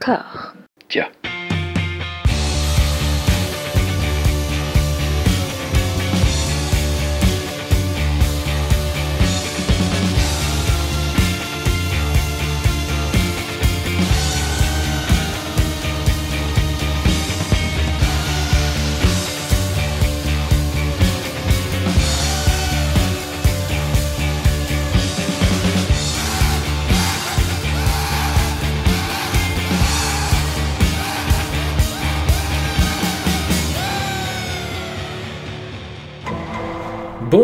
[0.00, 0.54] D'accord.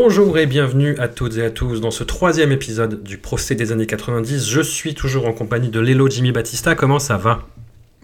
[0.08, 3.72] Bonjour et bienvenue à toutes et à tous dans ce troisième épisode du procès des
[3.72, 4.48] années 90.
[4.48, 6.76] Je suis toujours en compagnie de Lelo Jimmy Battista.
[6.76, 7.44] Comment ça va?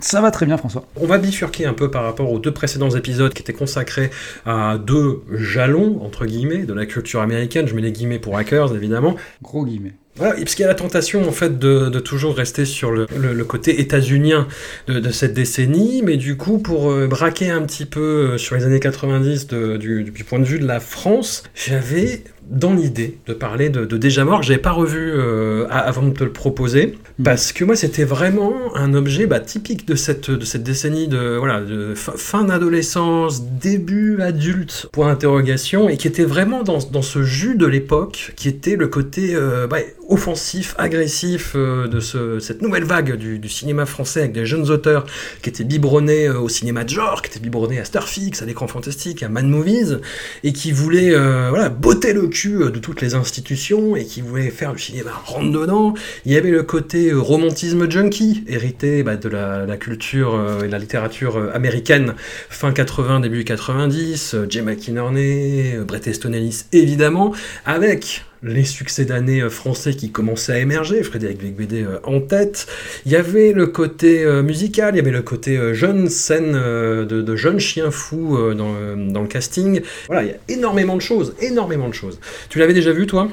[0.00, 0.84] Ça va très bien, François.
[0.96, 4.10] On va bifurquer un peu par rapport aux deux précédents épisodes qui étaient consacrés
[4.44, 7.68] à deux jalons, entre guillemets, de la culture américaine.
[7.68, 9.14] Je mets les guillemets pour hackers, évidemment.
[9.40, 9.94] Gros guillemets.
[10.16, 13.06] Voilà, parce qu'il y a la tentation en fait de, toujours rester sur le,
[13.44, 14.46] côté états-unien
[14.86, 18.54] de, de, cette décennie, mais du coup pour euh, braquer un petit peu euh, sur
[18.54, 23.18] les années 90 de, du, du, point de vue de la France, j'avais dans l'idée
[23.26, 26.98] de parler de, de Déjà Mort, j'avais pas revu euh, avant de te le proposer,
[27.18, 27.22] mmh.
[27.22, 31.36] parce que moi c'était vraiment un objet bah, typique de cette, de cette décennie de,
[31.36, 37.22] voilà, de fin d'adolescence, début adulte, point d'interrogation, et qui était vraiment dans, dans ce
[37.22, 42.60] jus de l'époque, qui était le côté euh, bah, offensif, agressif euh, de ce, cette
[42.60, 45.06] nouvelle vague du, du, cinéma français avec des jeunes auteurs
[45.42, 49.22] qui étaient biberonnés au cinéma de genre, qui étaient biberonnés à Starfix, à l'écran fantastique,
[49.22, 50.00] à Mad Movies,
[50.42, 54.72] et qui voulaient voilà, botter le cul de toutes les institutions et qui voulaient faire
[54.72, 55.94] du cinéma rentre dedans.
[56.24, 61.50] Il y avait le côté romantisme junkie, hérité bah, de la, culture et la littérature
[61.54, 62.14] américaine
[62.50, 67.32] fin 80, début 90, Jay McInerney, Bret Easton Ellis évidemment,
[67.64, 72.66] avec les succès d'année français qui commençaient à émerger, Frédéric Becbédé en tête.
[73.06, 76.52] Il y avait le côté euh, musical, il y avait le côté euh, jeune scène
[76.54, 79.80] euh, de, jeunes chiens fous dans, le casting.
[80.06, 82.18] Voilà, il y a énormément de choses, énormément de choses.
[82.48, 83.28] Tu l'avais déjà vu, toi?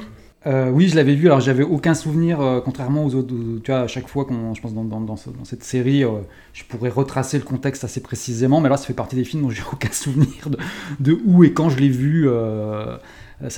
[0.46, 1.26] Euh, oui, je l'avais vu.
[1.26, 3.34] Alors, j'avais aucun souvenir, euh, contrairement aux autres.
[3.62, 6.02] Tu vois, à chaque fois qu'on, je pense, dans, dans, dans, ce, dans cette série,
[6.02, 6.20] euh,
[6.54, 8.60] je pourrais retracer le contexte assez précisément.
[8.60, 10.48] Mais là, ça fait partie des films dont j'ai aucun souvenir
[10.98, 12.28] de, où et quand je l'ai vu.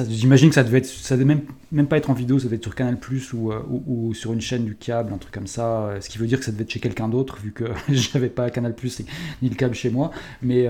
[0.08, 1.40] J'imagine que ça devait être, ça devait même,
[1.72, 4.32] même pas être en vidéo, ça devait être sur Canal Plus ou, ou, ou, sur
[4.32, 5.94] une chaîne du câble, un truc comme ça.
[6.00, 8.48] Ce qui veut dire que ça devait être chez quelqu'un d'autre, vu que j'avais pas
[8.50, 9.02] Canal Plus
[9.42, 10.12] ni le câble chez moi.
[10.40, 10.68] Mais,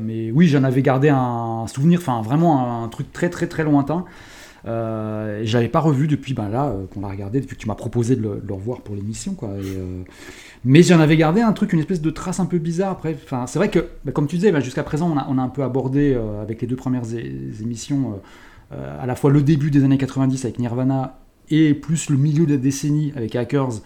[0.00, 4.04] mais oui, j'en avais gardé un souvenir, enfin vraiment un, truc très très très lointain.
[4.66, 7.68] Euh, je l'avais pas revu depuis ben là euh, qu'on l'a regardé, depuis que tu
[7.68, 9.34] m'as proposé de le, revoir pour l'émission.
[9.34, 9.50] quoi.
[9.50, 10.02] Euh,
[10.64, 13.16] mais j'en avais gardé un truc, une espèce de trace un peu bizarre après.
[13.24, 15.42] Enfin, c'est vrai que, ben, comme tu disais, ben, jusqu'à présent, on a, on a,
[15.42, 17.12] un peu abordé euh, avec les deux premières
[17.60, 18.20] émissions
[19.00, 21.18] à la fois le début des années 90 avec Nirvana
[21.50, 23.80] et plus le milieu de la décennie avec Hackers.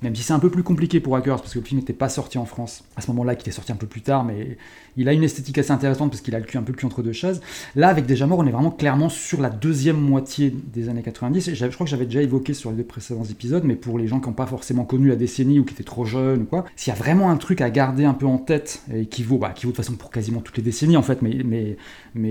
[0.00, 2.08] Même si c'est un peu plus compliqué pour Hackers, parce que le film n'était pas
[2.08, 4.56] sorti en France à ce moment-là, qui est sorti un peu plus tard, mais
[4.96, 7.12] il a une esthétique assez intéressante parce qu'il a le cul un peu entre deux
[7.12, 7.40] chaises.
[7.74, 11.52] Là, avec Déjà Mort, on est vraiment clairement sur la deuxième moitié des années 90.
[11.52, 14.20] Je crois que j'avais déjà évoqué sur les deux précédents épisodes, mais pour les gens
[14.20, 16.92] qui n'ont pas forcément connu la décennie ou qui étaient trop jeunes ou quoi, s'il
[16.92, 19.50] y a vraiment un truc à garder un peu en tête et qui vaut, bah,
[19.50, 21.76] qui vaut de toute façon pour quasiment toutes les décennies en fait, mais,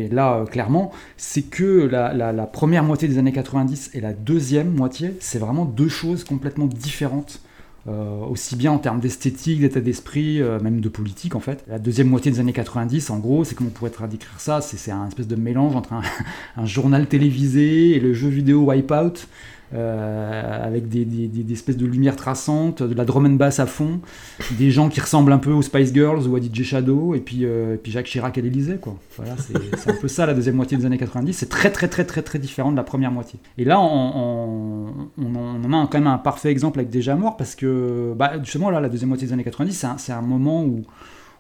[0.10, 4.74] là, euh, clairement, c'est que la, la première moitié des années 90 et la deuxième
[4.74, 7.42] moitié, c'est vraiment deux choses complètement différentes.
[7.88, 11.64] Euh, aussi bien en termes d'esthétique, d'état d'esprit, euh, même de politique en fait.
[11.70, 14.92] La deuxième moitié des années 90, en gros, c'est comment on pourrait traduire ça C'est
[14.92, 16.02] un espèce de mélange entre un,
[16.58, 19.28] un, journal télévisé et le jeu vidéo Wipeout.
[19.74, 24.00] Euh, avec des, espèces de lumières traçantes, de la drum and bass à fond,
[24.58, 27.40] des gens qui ressemblent un peu aux Spice Girls ou à DJ Shadow, et puis,
[27.44, 28.80] euh, puis Jacques Chirac à l'Elysée.
[29.18, 31.34] Voilà, c'est un peu ça la deuxième moitié des années 90.
[31.34, 33.40] C'est très très très très très différent de la première moitié.
[33.58, 38.14] Et là, on, on, a quand même un parfait exemple avec Déjà Mort, parce que
[38.16, 40.86] bah, justement là, la deuxième moitié des années 90, c'est un moment où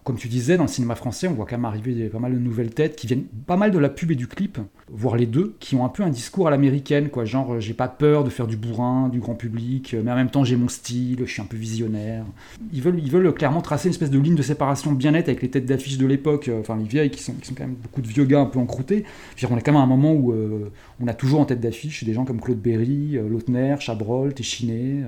[0.07, 2.39] comme tu disais, dans le cinéma français, on voit quand même arriver pas mal de
[2.39, 4.57] nouvelles têtes qui viennent pas mal de la pub et du clip,
[4.89, 7.25] voire les deux, qui ont un peu un discours à l'américaine, quoi.
[7.25, 10.45] Genre, j'ai pas peur de faire du bourrin, du grand public, mais en même temps,
[10.45, 12.23] j'ai mon style, je suis un peu visionnaire.
[12.71, 15.41] Ils veulent, ils veulent clairement tracer une espèce de ligne de séparation bien nette avec
[15.41, 18.01] les têtes d'affiche de l'époque, enfin, les vieilles qui sont, qui sont quand même beaucoup
[18.01, 19.03] de vieux gars un peu encroutés.
[19.37, 20.71] Dire, on est quand même à un moment où euh,
[21.01, 25.03] on a toujours en tête d'affiche des gens comme Claude Berry, euh, Lautner, Chabrol, Téchiné.
[25.03, 25.07] Euh,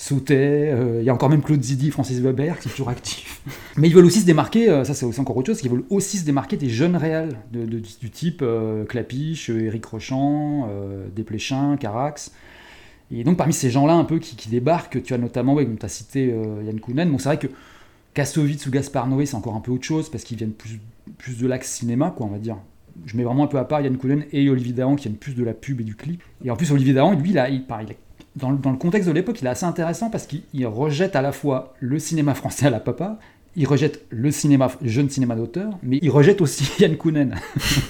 [0.00, 3.42] Sautet, il euh, y a encore même Claude Zidi, Francis Weber qui est toujours actif.
[3.76, 6.18] Mais ils veulent aussi se démarquer, euh, ça c'est encore autre chose, ils veulent aussi
[6.18, 10.70] se démarquer des jeunes réels, de, du type euh, Clapiche, Éric Rochant,
[11.16, 12.30] Desplechin, Carax.
[13.10, 15.88] Et donc parmi ces gens-là un peu qui, débarquent, tu as notamment, ouais, tu as
[15.88, 16.32] cité
[16.64, 17.48] Yann Kounen, bon c'est vrai que
[18.14, 20.78] Kassovitz ou Gaspard Noé c'est encore un peu autre chose parce qu'ils viennent plus,
[21.40, 22.58] de l'axe cinéma, quoi, on va dire
[23.04, 25.34] je mets vraiment un peu à part Yann Kounen et Olivier Dahan qui viennent plus
[25.34, 26.22] de la pub et du clip.
[26.44, 27.96] Et en plus, Olivier Dahan, lui, il il, pareil, il a
[28.38, 31.22] dans, le- dans le contexte de l'époque, il est assez intéressant parce qu'il rejette à
[31.22, 33.18] la fois le cinéma français à la papa,
[33.56, 37.34] il rejette le cinéma, jeune cinéma d'auteur, mais il rejette aussi Yann Kounen.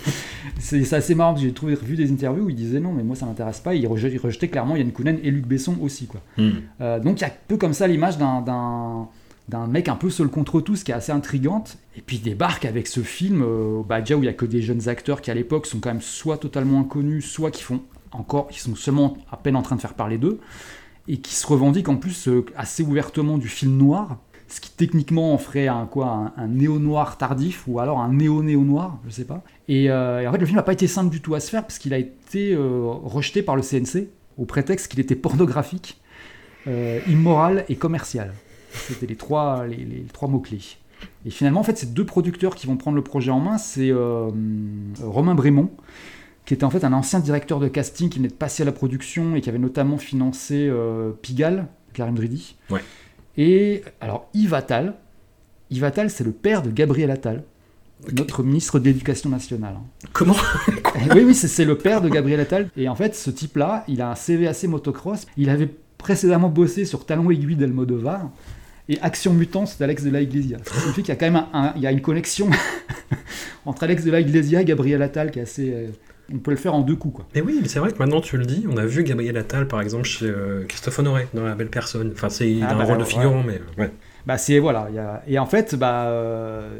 [0.58, 3.02] c'est assez marrant, parce que j'ai trouvé vu des interviews où il disait non, mais
[3.02, 6.06] moi ça m'intéresse pas, il rejetait, il rejetait clairement Yann Kounen et Luc Besson aussi.
[6.06, 6.20] Quoi.
[6.36, 6.50] Hmm.
[6.80, 10.28] Euh, donc il y a un peu comme ça l'image d'un mec un peu seul
[10.28, 14.00] contre tous qui est assez intrigante et puis il débarque avec ce film euh, bah,
[14.00, 16.02] déjà où il y a que des jeunes acteurs qui à l'époque sont quand même
[16.02, 17.80] soit totalement inconnus soit qui font
[18.12, 20.40] encore qui sont seulement à peine en train de faire parler d'eux
[21.08, 25.34] et qui se revendiquent en plus euh, assez ouvertement du film noir ce qui techniquement
[25.34, 29.90] en ferait un quoi un, néo-noir tardif ou alors un néo-néo-noir je sais pas et,
[29.90, 31.62] euh, et en fait le film n'a pas été simple du tout à se faire
[31.62, 36.00] parce qu'il a été euh, rejeté par le CNC au prétexte qu'il était pornographique
[37.08, 38.34] immoral et commercial.
[38.72, 40.61] C'était les trois, les, trois mots-clés.
[41.25, 43.56] Et finalement, en fait, c'est deux producteurs qui vont prendre le projet en main.
[43.56, 43.90] C'est
[45.02, 45.70] Romain Brémond,
[46.48, 48.72] qui était en fait un ancien directeur de casting qui venait de passer à la
[48.72, 52.56] production et qui avait notamment financé euh, Pigalle, Karim Dridi.
[52.70, 52.80] Ouais.
[53.36, 54.94] Et alors, Yves Attal.
[55.70, 57.44] Yves Attal, c'est le père de Gabriel Attal,
[58.16, 59.74] notre ministre de l'Éducation nationale.
[59.76, 60.08] hein.
[60.14, 60.36] Comment?
[61.14, 62.70] Oui, oui, c'est le père de Gabriel Attal.
[62.78, 65.26] Et en fait, ce type-là, il a un CV assez motocross.
[65.36, 65.68] Il avait
[65.98, 68.30] précédemment bossé sur Talon aiguille d'Almodovar
[68.88, 70.56] et Action Mutante d'Alex de la Iglesia.
[70.64, 72.48] Ce qui signifie qu'il y a quand même un- un- il y a une connexion
[73.66, 75.88] entre Alex de la Iglesia et Gabriel Attal qui est assez.
[76.30, 77.26] Euh, on peut le faire en deux coups, quoi.
[77.34, 79.66] Mais oui, mais c'est vrai que maintenant tu le dis, on a vu Gabriel Attal
[79.69, 82.10] par exemple chez euh, Christophe Honoré dans La Belle Personne.
[82.14, 83.08] Enfin, c'est Ah, un bah, rôle de ouais.
[83.08, 83.90] figurant, mais ouais.
[84.26, 86.78] Bah c'est voilà, il y a- et en fait, bah, euh,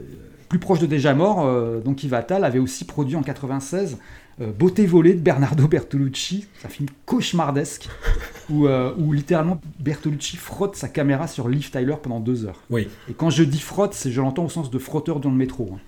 [0.49, 3.99] plus proche de Déjà Mort, euh, donc Yves Attal avait aussi produit en 96
[4.41, 7.89] euh, Beauté volée de Bernardo Bertolucci, c'est un film cauchemardesque
[8.51, 12.61] où, euh, où littéralement Bertolucci frotte sa caméra sur Liv Tyler pendant deux heures.
[12.71, 12.87] Oui.
[13.11, 15.71] Et quand je dis frotte, c'est je l'entends au sens de frotteur dans le métro.
[15.75, 15.79] hein.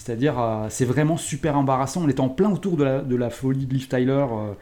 [0.00, 2.02] C'est-à-dire, euh, c'est vraiment super embarrassant.
[2.04, 4.12] On était en plein autour de la, folie de Liv Tyler.
[4.32, 4.52] euh,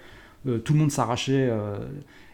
[0.49, 1.49] euh, tout le monde s'arrachait.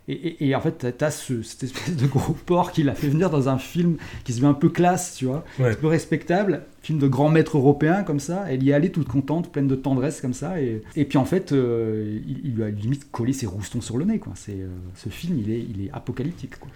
[0.08, 3.08] Et, et- et en fait, t'as ce, cette espèce de gros porc qui l'a fait
[3.08, 5.70] venir dans un film qui se veut un peu classe, tu vois, Ouais.
[5.70, 8.44] un peu respectable, film de grand maître européen comme ça.
[8.48, 10.60] Elle y est allée toute contente, pleine de tendresse comme ça.
[10.60, 13.96] Et, et puis en fait, euh, il, il lui a limite collé ses roustons sur
[13.96, 14.18] le nez.
[14.18, 14.32] Quoi.
[14.36, 16.58] C'est, euh, ce film, il est, il est apocalyptique.
[16.58, 16.68] Quoi.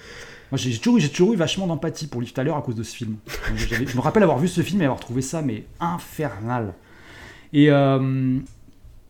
[0.50, 2.96] Moi, j'ai toujours, j'ai toujours eu vachement d'empathie pour Liv Tyler à cause de ce
[2.96, 3.16] film.
[3.54, 6.72] Je me rappelle avoir vu ce film et avoir trouvé ça mais infernal.
[7.52, 8.38] Et euh,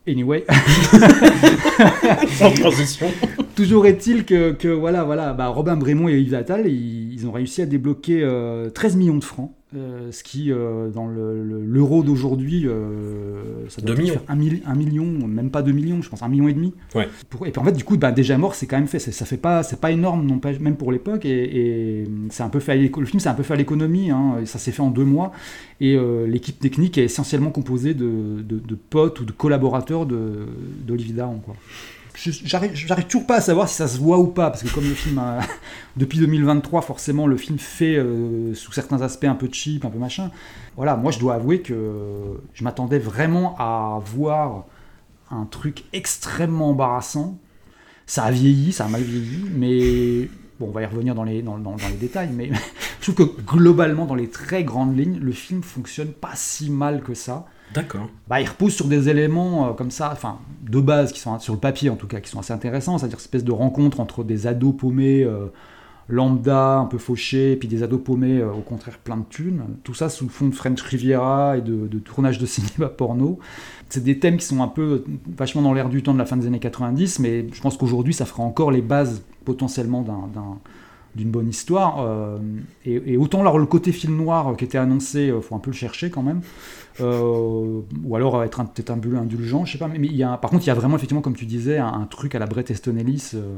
[0.07, 0.45] anyway,
[2.37, 3.07] Sans transition.
[3.55, 7.31] toujours est-il que, que voilà, voilà, bah, Robin Brémond et Yves Attal, ils, ils ont
[7.31, 11.63] réussi à débloquer euh, 13 millions de francs, euh, ce qui, euh, dans le- le-
[11.63, 14.13] l'euro d'aujourd'hui, euh, ça doit Deux peut-être millions.
[14.13, 16.73] faire un, mil- un million, même pas 2 millions, je pense, un million et demi.
[16.95, 17.07] Ouais.
[17.29, 18.97] Pour- et puis en fait, du coup, bah, déjà mort, c'est quand même fait.
[18.99, 21.25] Ça fait pas, c'est pas énorme, non pas, même pour l'époque.
[21.25, 22.71] Et, et c'est un peu fait.
[22.71, 24.09] à l'éco- le film, c'est un peu fait à l'économie.
[24.11, 25.31] hein, ça s'est fait en deux mois.
[25.81, 30.47] Et euh, l'équipe technique est essentiellement composée de, de- de potes ou de collaborateurs de-
[30.87, 31.55] d'Olivier Dahan, quoi.
[32.45, 34.93] J'arrive toujours pas à savoir si ça se voit ou pas, parce que comme le
[34.93, 35.39] film, a-
[35.97, 39.99] depuis 2023, forcément, le film fait euh, sous certains aspects un peu cheap, un peu
[39.99, 40.29] machin.
[40.75, 41.75] Voilà, moi je dois avouer que
[42.53, 44.65] je m'attendais vraiment à voir
[45.31, 47.37] un truc extrêmement embarrassant.
[48.05, 50.29] Ça a vieilli, ça a mal vieilli, mais
[50.59, 52.49] bon, on va y revenir dans les, dans, dans- dans les détails, mais
[53.01, 57.01] je trouve que globalement, dans les très grandes lignes, le film fonctionne pas si mal
[57.01, 57.45] que ça.
[57.73, 58.09] D'accord.
[58.27, 61.53] Bah, il repose sur des éléments euh, comme ça, enfin, de base, qui sont sur
[61.53, 64.47] le papier en tout cas, qui sont assez intéressants, c'est-à-dire espèce de rencontre entre des
[64.47, 65.47] ados paumés, euh,
[66.07, 69.61] lambda, un peu fauchés, et puis des ados paumés, euh, au contraire, plein de thunes.
[69.83, 73.39] Tout ça sous le fond de French Riviera et de, de tournage de cinéma porno.
[73.89, 75.03] C'est des thèmes qui sont un peu
[75.37, 78.13] vachement dans l'air du temps de la fin des années 90, mais je pense qu'aujourd'hui,
[78.13, 80.57] ça fera encore les bases potentiellement d'un
[81.15, 81.99] d'une bonne histoire.
[82.01, 82.37] euh,
[82.85, 85.71] et, et autant alors le côté film noir qui était annoncé, euh, faut un peu
[85.71, 86.41] le chercher quand même.
[87.01, 89.87] Euh, ou alors être un- peut-être un peu indulgent, je sais pas.
[89.87, 91.77] Mais, mais il y a, par contre, il y a vraiment effectivement, comme tu disais,
[91.77, 93.57] un, un truc à la Brett Easton Ellis, euh,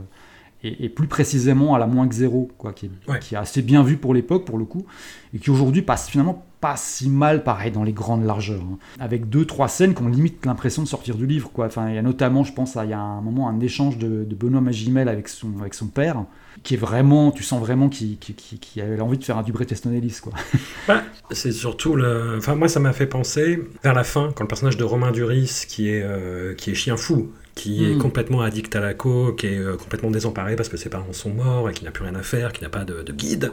[0.63, 3.19] et, et plus précisément à la moins que zéro, quoi, qui est, Ouais.
[3.19, 4.85] qui est assez bien vu pour l'époque, pour le coup,
[5.33, 8.77] et qui aujourd'hui passe finalement pas si mal, pareil, dans les grandes largeurs, hein.
[8.99, 11.65] avec deux, trois scènes qui ont limite l'impression de sortir du livre, quoi.
[11.65, 14.23] Enfin, il y a notamment, je pense, il y a un moment un échange de,
[14.23, 16.23] de Benoît Magimel avec son, avec son père,
[16.63, 19.51] qui est vraiment, tu sens vraiment qu'il qu'il- qu'il avait envie de faire un du
[19.51, 20.33] Brett Easton Ellis, quoi.
[20.87, 21.01] Bah,
[21.31, 22.35] c'est surtout le.
[22.37, 25.65] Enfin, moi, ça m'a fait penser vers la fin, quand le personnage de Romain Duris,
[25.67, 27.97] qui est, euh, qui est chien fou, qui est Mm.
[27.99, 31.29] complètement addict à la coke, qui est euh, complètement désemparé parce que ses parents sont
[31.31, 33.51] morts et qu'il n'a plus rien à faire, qu'il n'a pas de, de guide,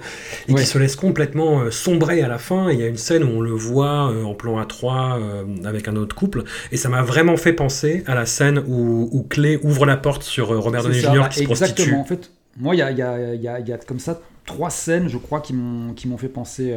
[0.48, 0.60] et Ouais.
[0.60, 2.68] qui se laisse complètement euh, sombrer à la fin.
[2.68, 5.44] Et il y a une scène où on le voit euh, en plan A3 euh,
[5.64, 9.22] avec un autre couple, et ça m'a vraiment fait penser à la scène où, où
[9.24, 11.18] Clé ouvre la porte sur Robert Downey Jr.
[11.18, 11.72] bah, qui se prostitue.
[11.82, 12.00] Exactement.
[12.00, 14.20] En fait, moi, il y a, y a- y a- il y a comme ça
[14.46, 16.72] trois scènes, je crois, qui m'ont qui m'ont fait penser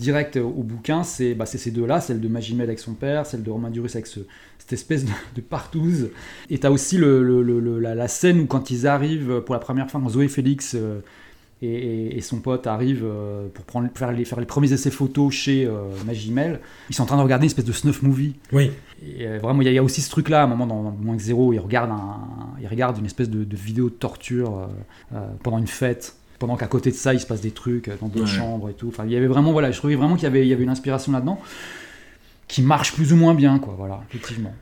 [0.00, 1.04] direct au bouquin.
[1.04, 3.90] C'est bah, c'est ces deux-là, celle de Magimel avec son père, celle de Romain Duris
[3.94, 4.20] avec ce-
[4.58, 6.10] cette espèce de, de partouze.
[6.50, 9.54] Et t'as aussi le, le- le- le- la, la scène où quand ils arrivent pour
[9.54, 11.00] la première fois, quand Zoé Félix euh,
[11.62, 14.90] et, et- et son pote arrivent euh, pour prendre, faire, les, faire les premiers essais
[14.90, 18.34] photos chez euh, Magimel, ils sont en train de regarder une espèce de snuff movie.
[18.52, 18.70] Oui,
[19.02, 20.66] Et euh, vraiment, il y, a- il y a aussi ce truc-là, à un moment
[20.66, 22.20] dans, dans Moins que Zéro, ils regardent, un,
[22.62, 24.66] ils regardent une espèce de, de vidéo de torture euh,
[25.16, 27.94] euh, pendant une fête, pendant qu'à côté de ça, il se passe des trucs euh,
[28.00, 28.38] dans d'autres Ouais.
[28.38, 28.88] chambres et tout.
[28.88, 30.64] Enfin, il y avait vraiment, voilà, je trouvais vraiment qu'il y avait, il y avait
[30.64, 31.40] une inspiration là-dedans
[32.48, 34.52] qui marche plus ou moins bien, quoi, voilà, effectivement.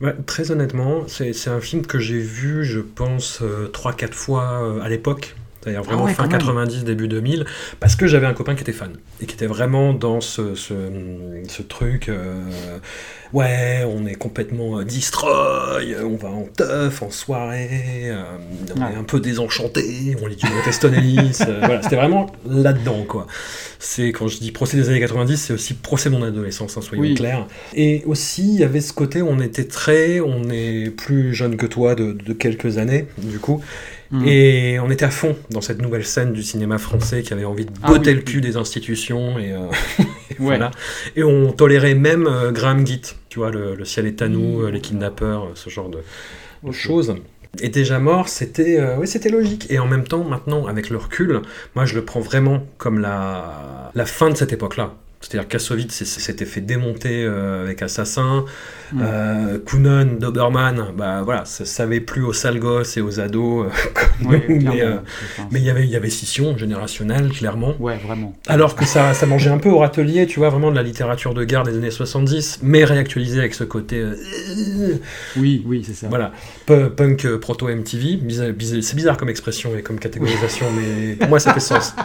[0.00, 3.42] Ouais, très honnêtement, c'est un film que j'ai vu, je pense,
[3.72, 5.34] 3-4 fois euh, à l'époque.
[5.66, 6.38] C'est-à-dire vraiment ouais, fin quand même.
[6.40, 7.44] 90, début 2000,
[7.80, 10.74] parce que j'avais un copain qui était fan et qui était vraiment dans ce, ce,
[11.48, 12.08] ce truc.
[12.08, 12.34] euh,
[13.32, 17.70] ouais, on est complètement euh, destroy, euh, on va en teuf, en soirée,
[18.04, 18.22] euh,
[18.76, 18.92] on Ouais.
[18.92, 21.38] est un peu désenchanté, on lit du Teston Ellis.
[21.48, 23.26] euh, voilà, c'était vraiment là-dedans, quoi.
[23.78, 26.80] C'est quand je dis procès des années 90, c'est aussi procès de mon adolescence, hein,
[26.80, 27.14] soyons Oui.
[27.14, 27.46] clairs.
[27.74, 31.66] Et aussi, il y avait ce côté on était très, on est plus jeune que
[31.66, 33.60] toi de, de quelques années, du coup,
[34.10, 34.24] Mm.
[34.26, 37.64] et on était à fond dans cette nouvelle scène du cinéma français qui avait envie
[37.64, 39.66] de Ah botter oui, le cul des institutions et, euh,
[39.98, 40.04] et
[40.38, 40.56] Ouais.
[40.56, 40.70] voilà.
[41.16, 44.62] Et on tolérait même euh, Graham Gitt, tu vois, le, le ciel est à nous,
[44.62, 45.98] euh, les kidnappeurs, ce genre de,
[46.72, 47.14] choses.
[47.60, 49.66] Et déjà mort, c'était euh, oui, c'était logique.
[49.70, 51.40] Et en même temps, maintenant, avec le recul,
[51.74, 54.94] moi, je le prends vraiment comme la, la fin de cette époque-là.
[55.28, 58.44] C'est-à-dire Kassovitz s'était fait démonter euh, avec Assassin.
[58.92, 59.00] Mm.
[59.02, 63.66] Euh, Kunen, Doberman, bah voilà, ça savait plus aux sales gosses et aux ados.
[63.66, 63.68] euh,
[64.20, 67.74] nous, mais il y avait- y avait scission générationnelle, clairement.
[67.80, 68.34] Ouais, vraiment.
[68.46, 71.34] Alors que ça, ça mangeait un peu au râtelier, tu vois, vraiment de la littérature
[71.34, 74.04] de guerre des années 70, mais réactualisée avec ce côté.
[75.36, 76.06] Oui, oui, c'est ça.
[76.08, 76.30] voilà,
[76.66, 78.20] Pu- punk proto-MTV.
[78.30, 81.92] C'est bizarre comme expression et comme catégorisation, mais pour moi ça fait sens.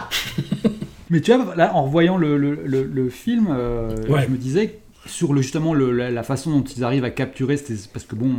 [1.12, 4.24] Mais tu vois, là, en revoyant le, le- le- le film, euh, Ouais.
[4.26, 7.56] je me disais sur le, justement la, la façon dont ils arrivent à capturer,
[7.92, 8.32] parce que bon,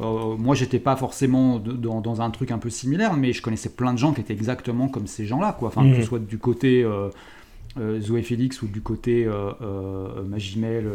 [0.00, 3.42] euh, moi j'étais pas forcément de- dans, dans un truc un peu similaire, mais je
[3.42, 5.68] connaissais plein de gens qui étaient exactement comme ces gens-là, quoi.
[5.68, 7.08] Enfin, que ce soit du côté euh,
[7.78, 9.28] euh, Zoé Félix ou du côté
[10.26, 10.86] Magimel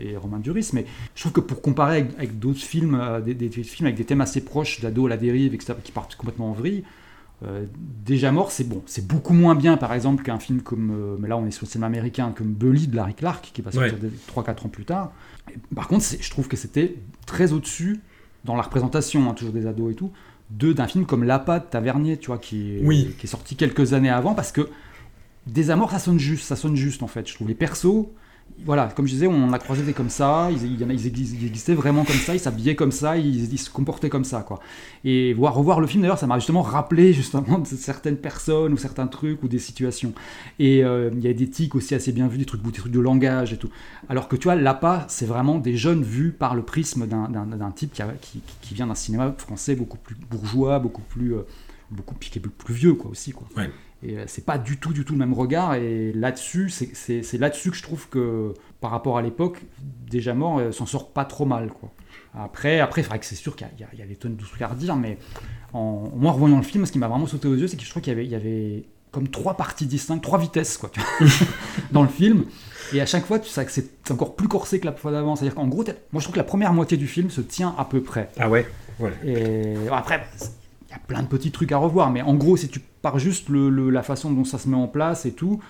[0.00, 3.48] et Romain Duris, mais je trouve que pour comparer avec, avec d'autres films, des, des
[3.48, 6.54] films avec des thèmes assez proches, d'ado à la dérive, etc., qui partent complètement en
[6.54, 6.84] vrille.
[7.42, 7.66] Euh,
[8.06, 11.26] Déjà mort, c'est bon, c'est beaucoup moins bien par exemple qu'un film comme, euh, mais
[11.28, 13.96] là on est sur le cinéma américain, comme Bully de Larry Clark qui va sortir
[14.34, 15.12] 3-4 ans plus tard.
[15.50, 18.00] Et par contre, je trouve que c'était très au-dessus
[18.44, 20.10] dans la représentation, hein, toujours des ados et tout,
[20.50, 23.14] de d'un film comme L'Appât de Tavernier, tu vois, qui est, Oui.
[23.18, 24.68] qui est sorti quelques années avant, parce que
[25.46, 27.26] Des Amors, ça sonne juste, ça sonne juste en fait.
[27.28, 28.06] Je trouve les persos,
[28.64, 31.74] voilà, comme je disais, on a croisé des comme ça, ils, ils exis- ils existaient
[31.74, 34.58] vraiment comme ça, ils s'habillaient comme ça, ils, se comportaient comme ça, quoi.
[35.04, 38.76] Et voir, revoir le film d'ailleurs, ça m'a justement rappelé justement de certaines personnes ou
[38.78, 40.14] certains trucs ou des situations.
[40.58, 42.92] Et euh, il y a des tics aussi assez bien vus, des trucs, des trucs
[42.92, 43.68] de langage et tout.
[44.08, 47.92] Alors que tu vois, l'APA, c'est vraiment des jeunes vus par le prisme d'un- type
[47.92, 51.42] qui, a- qui, qui vient d'un cinéma français beaucoup plus bourgeois, beaucoup plus, euh,
[51.90, 53.46] beaucoup qui est plus, vieux quoi aussi quoi.
[54.06, 55.74] Et euh, c'est pas du tout, du tout le même regard.
[55.74, 59.58] Et là-dessus, c'est- là-dessus que je trouve que par rapport à l'époque,
[60.10, 61.90] déjà mort euh, s'en sort pas trop mal quoi.
[62.36, 65.18] Après, après, c'est sûr qu'il y, y a- des tonnes de trucs à redire, mais
[65.72, 67.84] en, moi, en revoyant le film, ce qui m'a vraiment sauté aux yeux, c'est que
[67.84, 70.90] je trouve qu'il y avait, il y avait comme trois parties distinctes, trois vitesses, quoi,
[71.92, 72.44] dans le film.
[72.92, 75.36] Et à chaque fois, tu sais que c'est encore plus corsé que la fois d'avant.
[75.36, 77.84] C'est-à-dire qu'en gros, moi, je trouve que la première moitié du film se tient à
[77.84, 78.28] peu près.
[78.38, 78.66] Ah ouais
[79.24, 80.26] Et après,
[80.88, 83.18] il y a plein de petits trucs à revoir, mais en gros, si tu pars
[83.20, 85.60] juste le, le- la façon dont ça se met en place et tout,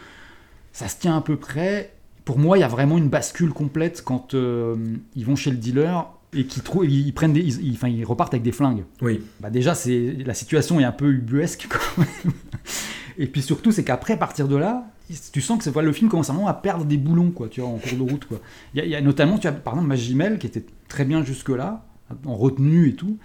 [0.72, 1.92] ça se tient à peu près.
[2.24, 4.74] Pour moi, il y a vraiment une bascule complète quand euh,
[5.14, 8.04] ils vont chez le dealer et qu'ils trouvent, ils prennent des, ils, ils- enfin, ils
[8.04, 8.84] repartent avec des flingues.
[9.02, 9.20] Oui.
[9.40, 11.66] Bah déjà, c'est la situation est un peu ubuesque.
[11.68, 12.32] quand même.
[13.18, 14.86] Et puis surtout, c'est qu'après, à partir de là,
[15.32, 17.68] tu sens que voilà, le film commence vraiment à perdre des boulons, quoi, tu vois,
[17.70, 18.40] en cours de route, quoi.
[18.74, 21.04] Il y a, il y a notamment, tu vois, par exemple, Magimel, qui était très
[21.04, 21.84] bien jusque-là,
[22.26, 23.18] en retenue et tout.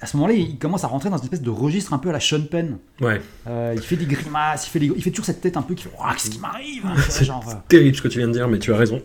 [0.00, 2.12] À ce moment-là, il commence à rentrer dans une espèce de registre un peu à
[2.12, 2.78] la Sean Penn.
[3.00, 3.20] Ouais.
[3.46, 5.74] Euh, il fait des grimaces, il fait, des- il fait toujours cette tête un peu
[5.74, 8.32] qui fait Qu'est-ce qui m'arrive hein, C'est genre, euh, terrible ce que tu viens de
[8.32, 9.00] dire, mais tu as raison.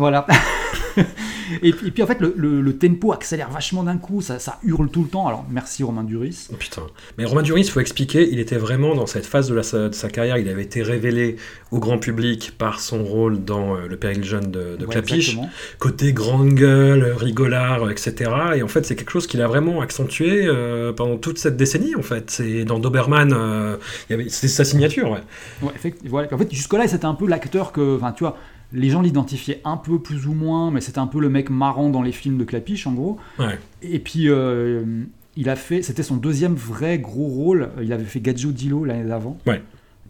[0.00, 0.26] Voilà.
[1.62, 4.38] et, puis, et puis en fait, le, le- le tempo accélère vachement d'un coup, ça,
[4.38, 5.26] ça hurle tout le temps.
[5.26, 6.48] Alors merci Romain Duris.
[6.52, 6.82] Oh, putain.
[7.18, 9.94] Mais Romain Duris, il faut expliquer, il était vraiment dans cette phase de, la- de
[9.94, 11.36] sa carrière, il avait été révélé
[11.70, 15.28] au grand public par son rôle dans euh, Le Péril jeune de, de Ouais, Clapiche.
[15.30, 15.50] exactement.
[15.78, 18.30] Côté grande gueule, rigolard, etc.
[18.56, 21.94] Et en fait, c'est quelque chose qu'il a vraiment accentué euh, pendant toute cette décennie,
[21.94, 22.30] en fait.
[22.30, 23.76] C'est dans Doberman, euh,
[24.08, 25.20] c'était sa signature, ouais.
[25.62, 26.28] Ouais, effect- voilà.
[26.32, 27.96] En fait, jusque-là, c'était un peu l'acteur que.
[27.96, 28.36] Enfin, tu vois,
[28.72, 31.88] les gens l'identifiaient un peu plus ou moins, mais c'était un peu le mec marrant
[31.90, 33.18] dans les films de Clapiche, en gros.
[33.38, 33.58] Ouais.
[33.82, 35.04] Et puis, euh,
[35.36, 35.82] il a fait.
[35.82, 37.70] C'était son deuxième vrai gros rôle.
[37.82, 39.38] Il avait fait Gadjo Dilo l'année d'avant.
[39.46, 39.62] Ouais.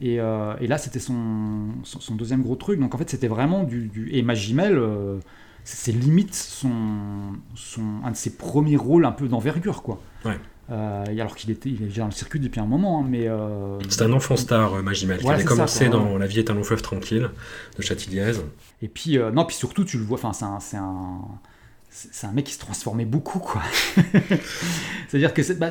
[0.02, 2.80] Et, euh, et là, c'était son, son, son deuxième gros truc.
[2.80, 4.08] Donc en fait, c'était vraiment du, du...
[4.12, 5.18] Et Magimel, euh,
[5.64, 6.70] c'est limite son,
[7.54, 10.00] son, un de ses premiers rôles un peu d'envergure, quoi.
[10.24, 10.38] Ouais.
[10.70, 13.26] Euh, alors qu'il était, il est déjà dans le circuit depuis un moment, hein, mais
[13.26, 16.50] euh, C'est un enfant star, euh, Magimel, qui Voilà, ça, commencé dans La vie est
[16.50, 17.28] un long fleuve tranquille
[17.76, 18.32] de Châtilliez.
[18.80, 22.32] Et puis, euh, non, puis surtout, tu le vois, enfin, c'est un, c'est un, un
[22.32, 23.62] mec qui se transformait beaucoup, quoi.
[25.08, 25.70] c'est-à-dire que bah,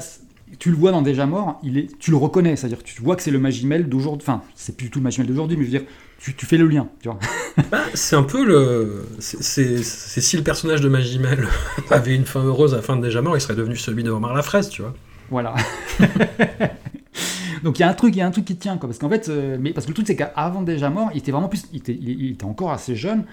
[0.58, 3.16] tu le vois dans Déjà Mort, il est, tu le reconnais, c'est-à-dire que tu vois
[3.16, 5.72] que c'est le Magimel d'aujourd'hui, enfin, c'est plus du tout le Magimel d'aujourd'hui, mais je
[5.72, 5.88] veux dire,
[6.20, 7.20] tu, tu fais le lien, tu vois.
[7.72, 9.06] Bah, c'est un peu le.
[9.20, 11.46] C'est si le personnage de Magimel
[11.90, 14.10] avait une fin heureuse à la fin de Déjà Mort, il serait devenu celui de
[14.12, 14.94] Omar la fraise, tu vois.
[15.30, 15.56] Voilà.
[17.64, 19.00] Donc il y a un truc, il y a un truc qui tient quoi, parce
[19.00, 21.50] qu'en fait, euh, mais parce que le truc c'est qu'avant déjà mort, il était vraiment
[21.50, 23.26] plus, il était, il, il était encore assez jeune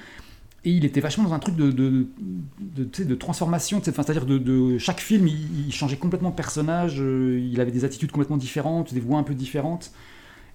[0.66, 5.72] et il était vachement dans un truc de de, transformation, c'est-à-dire de, chaque film, il,
[5.72, 9.34] changeait complètement de personnage, euh, il avait des attitudes complètement différentes, des voix un peu
[9.34, 9.92] différentes.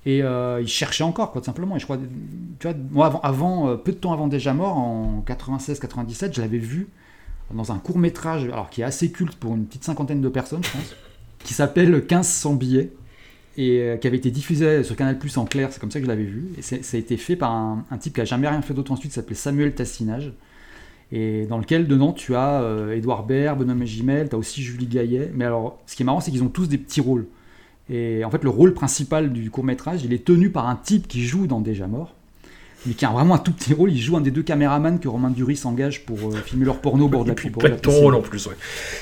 [0.06, 1.80] Et euh, il cherchait encore, tout simplement.
[1.80, 1.98] Je crois,
[2.60, 6.90] tu vois, avant, euh, peu de temps avant Déjà Mort, en 96-97, je l'avais vu
[7.54, 10.64] dans un court métrage, alors qui est assez culte pour une petite cinquantaine de personnes,
[10.64, 10.96] je pense,
[11.44, 12.92] qui s'appelle 1500 billets
[13.58, 16.06] et euh, qui avait été diffusé sur Canal Plus en clair, c'est comme ça que
[16.06, 16.46] je l'avais vu.
[16.58, 19.12] Et ça a été fait par un, type qui a jamais rien fait d'autre ensuite,
[19.12, 20.34] qui s'appelait Samuel Tassinage.
[21.12, 24.88] Et dans lequel, dedans, tu as euh, Édouard Baird, Benoît Magimel, tu as aussi Julie
[24.88, 25.30] Gaillet.
[25.34, 27.28] Mais alors, ce qui est marrant, c'est qu'ils ont tous des petits rôles.
[27.90, 31.26] Et en fait, le rôle principal du court-métrage, il est tenu par un type qui
[31.26, 32.16] joue dans Déjà Mort,
[32.86, 33.92] mais qui a vraiment un tout petit rôle.
[33.92, 37.06] Il joue un des deux caméramans que Romain Duris s'engage pour euh, filmer leur porno
[37.06, 38.04] au bord de la la pète ton piscine.
[38.04, 38.56] rôle en plus, ouais.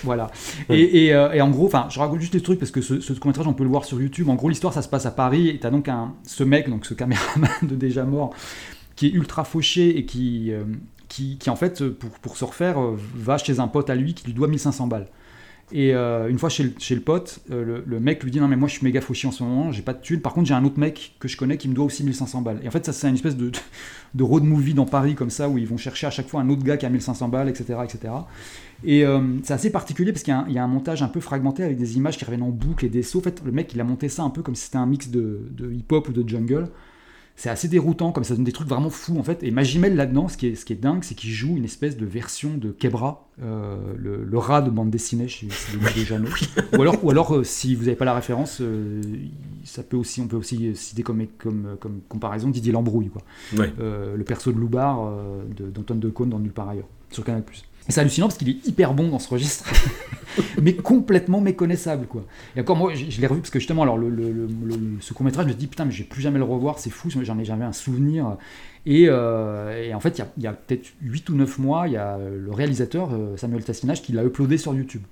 [0.03, 0.31] Voilà.
[0.69, 0.79] Ouais.
[0.79, 2.99] Et, et, euh, et en gros, enfin, je raconte juste des trucs parce que ce,
[2.99, 4.29] ce court-métrage, on peut le voir sur YouTube.
[4.29, 6.85] En gros, l'histoire, ça se passe à Paris et t'as donc un, ce mec, donc
[6.85, 8.33] ce caméraman de déjà mort,
[8.95, 10.63] qui est ultra fauché et qui, euh,
[11.07, 12.77] qui, qui, en fait, pour, pour se refaire,
[13.15, 15.07] va chez un pote à lui qui lui doit 1500 balles.
[15.71, 18.67] Et euh, une fois chez le, pote, euh, le, mec lui dit non mais moi
[18.67, 20.21] je suis méga fauché en ce moment, j'ai pas de thunes.
[20.21, 22.59] Par contre j'ai un autre mec que je connais qui me doit aussi 1500 balles.
[22.63, 23.51] Et en fait ça c'est une espèce de,
[24.19, 26.63] road movie dans Paris comme ça où ils vont chercher à chaque fois un autre
[26.63, 27.79] gars qui a 1500 balles, etc.
[27.83, 28.13] etc.
[28.83, 31.77] Et euh, c'est assez particulier parce qu'il y, a un- montage un peu fragmenté avec
[31.77, 33.19] des images qui reviennent en boucle et des sauts.
[33.19, 35.09] En fait le mec il a monté ça un peu comme si c'était un mix
[35.09, 36.69] de, de hip-hop ou de jungle.
[37.41, 39.43] C'est assez déroutant, comme ça donne des trucs vraiment fous en fait.
[39.43, 41.95] Et Magimel là-dedans, ce qui est, ce qui est dingue, c'est qu'il joue une espèce
[41.95, 46.27] de version de Kebra, euh, le, le rat de bande dessinée chez chez les Jeannot.
[46.77, 49.01] ou alors, ou alors euh, si vous n'avez pas la référence, euh,
[49.63, 53.21] ça peut aussi, on peut aussi citer comme, comme, comme comparaison Didier Lambrouille, quoi.
[53.57, 53.71] Ouais.
[53.79, 55.09] Le perso de Loubar
[55.57, 57.43] de- d'Antoine Decaune dans Nulle part ailleurs, sur Canal+.
[57.89, 59.65] C'est hallucinant parce qu'il est hyper bon dans ce registre,
[60.61, 62.25] mais complètement méconnaissable, quoi.
[62.55, 64.47] Et encore, moi, je, l'ai revu parce que justement, alors, le,
[65.01, 67.09] ce court-métrage, je me dis, putain, mais je vais plus jamais le revoir, c'est fou,
[67.09, 68.37] j'en ai jamais un souvenir.
[68.85, 72.17] Et, euh, en fait, il y a, peut-être 8 ou 9 mois, il y a
[72.17, 75.03] le réalisateur, euh, Samuel Tassinage, qui l'a uploadé sur YouTube.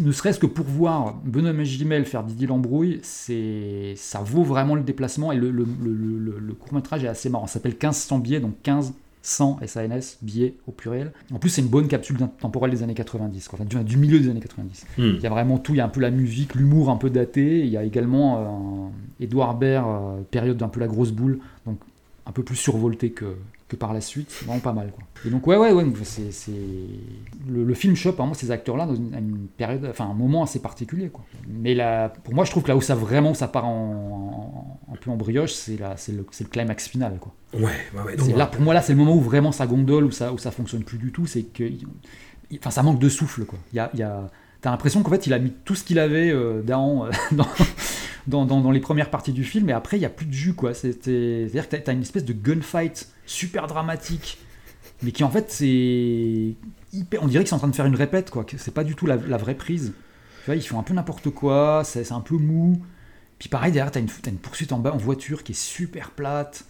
[0.00, 5.32] Ne serait-ce que pour voir Benoît Magimel faire Didier Lambrouille, ça vaut vraiment le déplacement.
[5.32, 7.46] Et le, court-métrage est assez marrant.
[7.46, 11.12] Ça s'appelle 1500 billets, donc 15 100 SANS, billets au pluriel.
[11.32, 13.58] En plus, c'est une bonne capsule temporelle des années 90, quoi.
[13.58, 14.86] Enfin, du, du milieu des années 90.
[14.98, 15.02] Hmm.
[15.16, 17.08] Il y a vraiment tout, il y a un peu la musique, l'humour un peu
[17.08, 21.38] daté, il y a également euh, Edouard Baird, euh, période d'un peu la grosse boule,
[21.66, 21.78] donc
[22.26, 23.36] un peu plus survolté que,
[23.72, 24.92] que par la suite, vraiment pas mal.
[24.92, 25.02] Quoi.
[25.26, 26.52] Et donc ouais, ouais, ouais, c'est, c'est...
[27.48, 30.42] Le, le film chope vraiment ces acteurs-là dans une, à une période, enfin un moment
[30.42, 31.08] assez particulier.
[31.08, 31.24] Quoi.
[31.48, 34.92] Mais là, pour moi, je trouve que là où ça vraiment ça part en, en-
[34.92, 37.18] un peu en brioche, c'est, là, c'est, le, c'est le climax final.
[37.18, 37.32] Quoi.
[37.54, 37.62] Ouais,
[37.94, 38.16] ouais, ouais.
[38.16, 40.38] donc, là, pour moi, là, c'est le moment où vraiment ça gondole, où ça, où
[40.38, 41.26] ça fonctionne plus du tout.
[41.26, 41.64] C'est que,
[42.58, 43.58] enfin, ça manque de souffle, quoi.
[43.72, 44.28] Il y a, il y a,
[44.60, 47.46] t'as l'impression qu'en fait, il a mis tout ce qu'il avait euh, d'Ahan, euh, dans,
[48.26, 50.32] dans, dans, dans les premières parties du film, et après, il y a plus de
[50.32, 50.74] jus, quoi.
[50.74, 54.38] C'est-à-dire que t'as, t'as une espèce de gunfight super dramatique,
[55.02, 56.54] mais qui en fait, c'est
[56.92, 57.22] hyper.
[57.22, 58.46] On dirait qu'ils sont en train de faire une répète, quoi.
[58.56, 59.92] C'est pas du tout la, la vraie prise.
[60.40, 62.80] Tu vois, ils font un peu n'importe quoi, c'est, un peu mou.
[63.38, 66.10] Puis pareil, derrière, t'as une, t'as une poursuite en bas en voiture qui est super
[66.10, 66.64] plate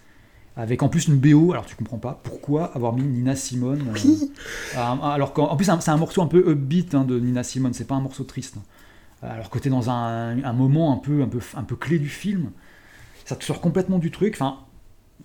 [0.56, 3.82] avec en plus une BO, alors tu comprends pas pourquoi avoir mis Nina Simone.
[4.76, 7.72] euh, alors qu'en en plus c'est un- morceau un peu upbeat hein, de Nina Simone,
[7.72, 8.56] c'est pas un morceau triste.
[9.22, 12.50] Alors que t'es dans un, moment un peu, un, peu, un peu clé du film,
[13.24, 14.34] ça te sort complètement du truc.
[14.34, 14.58] Enfin,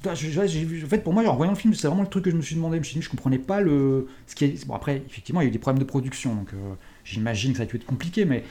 [0.06, 2.42] en fait, pour moi, en voyant le film, c'est vraiment le truc que je me
[2.42, 2.76] suis demandé.
[2.76, 4.08] Je me suis dit, je comprenais pas le.
[4.28, 4.68] Ce qui est...
[4.68, 7.58] Bon, après, effectivement, il y a eu des problèmes de production, donc euh, j'imagine que
[7.58, 8.44] ça a dû être compliqué, mais,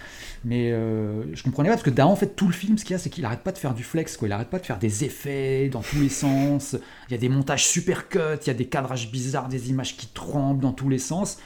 [0.44, 2.94] mais euh, je comprenais pas parce que Dahan, en fait, tout le film, ce qu'il
[2.94, 4.26] y a, c'est qu'il arrête pas de faire du flex, quoi.
[4.26, 6.76] Il arrête pas de faire des effets dans tous les sens.
[7.08, 9.96] Il y a des montages super cuts, il y a des cadrages bizarres, des images
[9.96, 11.38] qui tremblent dans tous les sens.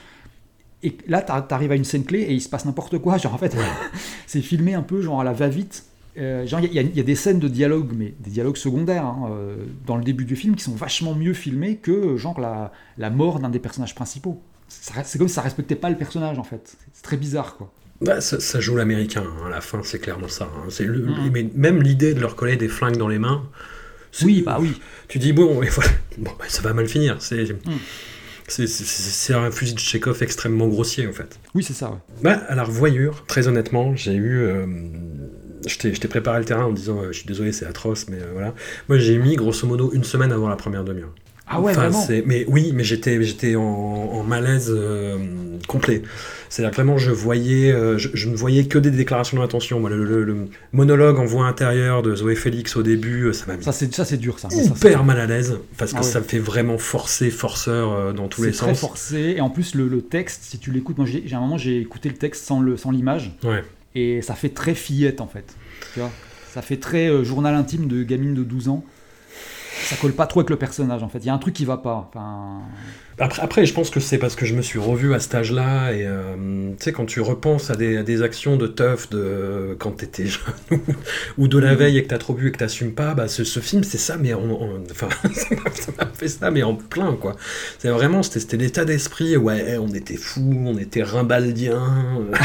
[0.83, 3.19] Et là, t'ar- t'arrives à une scène clé et il se passe n'importe quoi.
[3.19, 3.55] Genre, en fait,
[4.27, 5.85] c'est filmé un peu genre à la va-vite.
[6.19, 9.29] Euh, genre, il y, a- y des scènes de dialogue, mais des dialogues secondaires, hein,
[9.31, 13.11] euh, dans le début du film, qui sont vachement mieux filmés que, genre, la, la
[13.11, 14.41] mort d'un des personnages principaux.
[14.69, 16.77] C'est comme si ça respectait pas le personnage, en fait.
[16.93, 17.73] C'est très bizarre, quoi.
[18.01, 20.45] Bah, ça, ça joue l'américain, hein, à la fin, c'est clairement ça.
[20.57, 20.65] hein.
[20.71, 21.31] C'est le- Mhm.
[21.33, 23.43] mais même l'idée de leur coller des flingues dans les mains.
[24.23, 24.81] Oui, bah oui.
[25.09, 25.91] Tu dis, bon, et voilà.
[26.19, 27.17] Bon, bah, ça va mal finir.
[27.21, 27.79] C'est Mhm.
[28.51, 31.39] C'est- un fusil de Chekhov extrêmement grossier, en fait.
[31.55, 31.97] Oui, c'est ça, ouais.
[32.23, 34.39] Bah, à la revoyure, très honnêtement, j'ai eu.
[34.41, 34.67] euh,
[35.67, 37.67] je t'ai je t'ai préparé le terrain en me disant, euh, je suis désolé, c'est
[37.67, 38.55] atroce, mais euh, voilà.
[38.89, 41.15] Moi, j'ai mis grosso modo une semaine avant la première demi-heure.
[41.53, 45.19] Ah ouais, Enfin, vraiment Mais oui, mais j'étais j'étais en, en malaise euh,
[45.67, 46.03] complet.
[46.49, 49.85] C'est-à-dire vraiment, je voyais, euh, je, je ne voyais que des déclarations d'intention.
[49.87, 50.37] Le, le- le
[50.73, 53.93] monologue en voix intérieure de Zoé Félix au début, euh, ça m'a mis Ça, c'est
[53.95, 54.49] ça, c'est dur, ça.
[54.53, 56.07] Hyper mal à l'aise parce que Ah ouais.
[56.07, 58.81] ça me fait vraiment forcer, forceur euh, dans tous les C'est très sens.
[58.81, 59.35] forcé.
[59.37, 62.09] Et en plus, le, le texte, si tu l'écoutes, moi, j'ai un moment, j'ai écouté
[62.09, 63.33] le texte sans le sans l'image.
[63.45, 63.63] Ouais.
[63.95, 65.45] Et ça fait très fillette, en fait.
[65.95, 66.11] Tu vois?
[66.53, 68.85] Ça fait très journal intime de gamine de 12 ans.
[69.73, 71.19] Ça colle pas trop avec le personnage, en fait.
[71.19, 72.09] Il y a un truc qui va pas.
[72.09, 72.61] Enfin...
[73.23, 75.93] Après, après, je pense que c'est parce que je me suis revu à cet âge-là
[75.93, 79.77] et euh, tu sais quand tu repenses à des, à des actions de teuf de
[79.79, 80.81] quand t'étais jeune
[81.37, 81.77] ou, de la Mhm.
[81.79, 83.99] veille et que t'as trop bu et que t'assumes pas, bah ce, ce film c'est
[83.99, 87.37] ça mais en, en- enfin ça m'a- fait ça mais en plein quoi.
[87.79, 92.37] C'est vraiment c'était l'état d'esprit ouais on était fous, on était rimbaldiens, euh,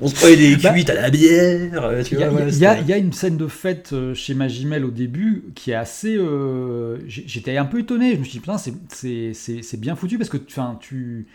[0.00, 2.60] on se prenait des Bah, cuites à la bière, euh, Il y, ouais, il y
[2.60, 6.16] y a une scène de fête euh, chez Magimel au début qui est assez.
[6.16, 8.14] euh, J'étais un peu étonné.
[8.14, 11.26] Je me suis dit, putain, c'est- bien foutu parce que tu.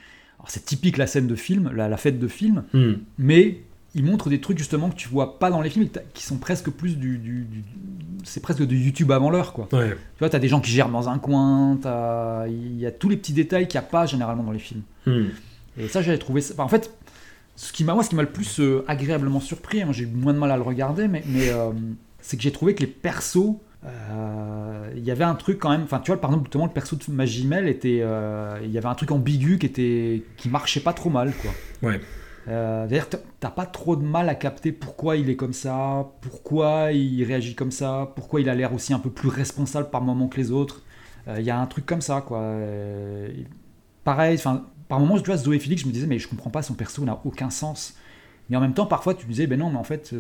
[0.48, 2.94] C'est typique la scène de film, la, la fête de film, Hmm.
[3.18, 3.62] mais
[3.96, 6.70] il montre des trucs justement que tu vois pas dans les films qui sont presque
[6.70, 7.18] plus du.
[7.18, 7.64] du- du-
[8.24, 9.68] c'est presque du YouTube avant l'heure, quoi.
[9.72, 9.92] Ouais.
[9.92, 11.80] Tu vois, t'as des gens qui gèrent dans un coin,
[12.48, 14.82] il y a tous les petits détails qu'il n'y a pas généralement dans les films.
[15.08, 15.26] Hmm.
[15.78, 16.54] Et ça, j'avais trouvé ça.
[16.54, 16.92] enfin, en fait,
[17.56, 20.08] ce qui m'a, moi, ce qui m'a le plus euh, agréablement surpris, moi j'ai eu
[20.08, 21.72] moins de mal à le regarder, mais, mais euh,
[22.22, 25.84] c'est que j'ai trouvé que les persos, euh, il y avait un truc quand même.
[25.84, 28.88] Enfin, tu vois, par exemple, justement, le perso de Magimel était, euh, il y avait
[28.88, 31.52] un truc ambigu qui était, qui marchait pas trop mal, quoi.
[31.90, 32.02] Ouais.
[32.48, 36.92] Euh, D'ailleurs, t'as- pas trop de mal à capter pourquoi il est comme ça, pourquoi
[36.92, 40.28] il réagit comme ça, pourquoi il a l'air aussi un peu plus responsable par moment
[40.28, 40.84] que les autres.
[41.28, 42.42] Euh, Il y a un truc comme ça, quoi.
[44.04, 46.62] Pareil, enfin, par moments, tu vois, Zoé Félix, je me disais, mais je comprends pas,
[46.62, 47.96] son perso n'a aucun sens.
[48.50, 50.14] Mais en même temps, parfois, tu me disais, ben non, mais en fait,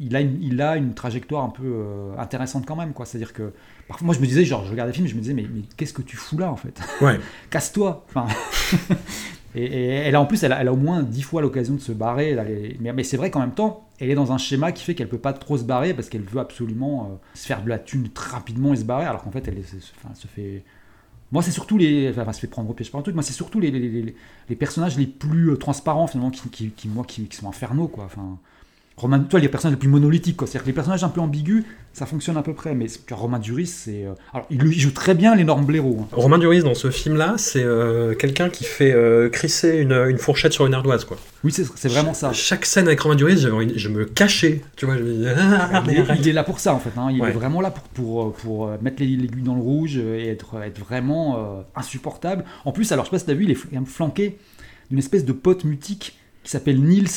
[0.00, 3.06] il, a une, il a une trajectoire un peu euh, intéressante quand même, quoi.
[3.06, 3.52] C'est-à-dire que,
[3.88, 5.62] parfois, moi, je me disais, genre, je regardais le film, je me disais, mais, mais
[5.76, 6.80] qu'est-ce que tu fous là, en fait?
[7.00, 7.18] Ouais.
[7.50, 8.26] Casse-toi Enfin.
[9.54, 11.74] Et, et elle a en plus, elle a, elle a au moins dix fois l'occasion
[11.74, 12.34] de se barrer.
[12.80, 15.10] mais mais c'est vrai qu'en même temps, elle est dans un schéma qui fait qu'elle
[15.10, 18.08] peut pas trop se barrer parce qu'elle veut absolument euh, se faire de la thune
[18.08, 20.64] très rapidement et se barrer, alors qu'en fait, elle, est- c'est- enfin, se fait.
[21.32, 22.08] Moi, c'est surtout les.
[22.16, 23.14] Enfin, se fait prendre au piège par un truc.
[23.14, 24.14] Moi, c'est surtout les, les, les-
[24.48, 27.88] les personnages les plus euh, transparents finalement qui, qui, qui- moi, qui, qui sont infernaux,
[27.88, 28.04] quoi.
[28.04, 28.38] Enfin.
[28.96, 30.36] Romain, toi, les personnages les plus monolithiques.
[30.40, 32.74] C'est-à-dire que les personnages un peu ambigus, ça fonctionne à peu près.
[32.74, 34.04] Mais tu Romain Duris, c'est.
[34.04, 35.98] euh, Alors, il, il joue très bien l'énorme blaireau.
[36.02, 36.08] hein.
[36.12, 40.52] Romain Duris dans ce film-là, c'est euh, quelqu'un qui fait euh, crisser une, une fourchette
[40.52, 41.16] sur une ardoise, quoi.
[41.42, 42.32] Oui, c'est vraiment ça.
[42.32, 45.82] Chaque scène avec Romain Duris, envie- je me cachais, tu vois, je me disais, ah,
[45.86, 46.18] il, est, arrête.
[46.20, 46.92] il est là pour ça en fait.
[46.96, 47.08] hein.
[47.10, 47.30] Il Ouais.
[47.30, 50.62] est vraiment là pour, pour, pour euh, mettre les- l'aiguille dans le rouge et être,
[50.62, 52.44] être vraiment euh, insupportable.
[52.64, 54.38] En plus, alors je sais pas si t'as vu, il est fl- flanqué
[54.90, 57.08] d'une espèce de pote mutique qui s'appelle Nils,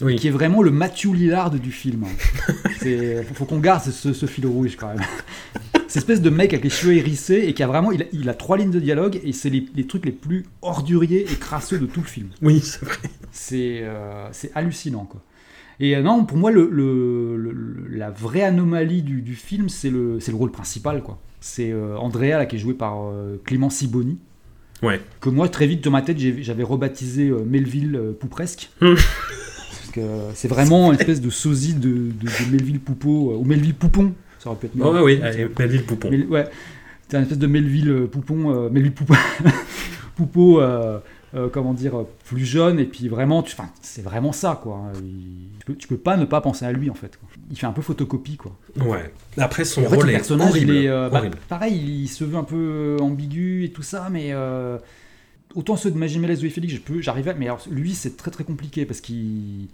[0.00, 0.16] Oui.
[0.16, 2.04] qui est vraiment le Matthew Lillard du film.
[2.84, 5.00] Il faut qu'on garde ce, ce fil rouge quand même.
[5.88, 8.28] Cette espèce de mec avec les cheveux hérissés et qui a vraiment, il a, il
[8.28, 11.78] a trois lignes de dialogue et c'est les, les trucs les plus orduriers et crasseux
[11.78, 12.28] de tout le film.
[12.42, 12.98] Oui, c'est vrai.
[13.32, 15.22] C'est euh, hallucinant, quoi.
[15.80, 19.68] Et euh, non, pour moi, le, le- le- le- la vraie anomalie du, du film,
[19.70, 21.18] c'est le, c'est le rôle principal, quoi.
[21.40, 22.98] C'est euh, Andrea, là, qui est joué par
[23.44, 24.18] Clément Siboni,
[24.82, 25.00] Ouais.
[25.20, 28.70] que moi, très vite, dans ma tête, j'avais rebaptisé Melville Poupresque.
[30.00, 33.74] Que c'est vraiment une espèce de sosie de, de, de Melville Poupeau, euh, ou Melville
[33.74, 36.10] Poupon, ça aurait pu être Oh, oui, allez, Melville Poupon.
[36.10, 36.46] Mel- ouais,
[37.08, 39.14] c'est un espèce de Melville euh, Poupon, euh, Melville Poupon,
[40.16, 40.98] Poupeau, euh,
[41.34, 43.44] euh, comment dire, euh, plus jeune, et puis vraiment,
[43.82, 44.76] c'est vraiment ça, quoi.
[44.76, 44.92] hein.
[45.02, 47.16] Il- tu, peux, tu peux pas ne pas penser à lui, en fait.
[47.18, 47.28] quoi.
[47.50, 48.56] Il fait un peu photocopie, quoi.
[48.84, 49.12] Ouais.
[49.36, 50.72] Après, son En fait, rôle le est personnage, horrible.
[50.72, 54.08] il est, euh, bah, pareil, il se veut un peu euh, ambigu et tout ça,
[54.10, 54.78] mais euh,
[55.54, 58.30] autant ceux de Magimel et Félix, je peux, j'arrive à, mais alors, lui, c'est très
[58.30, 59.68] très compliqué parce qu'il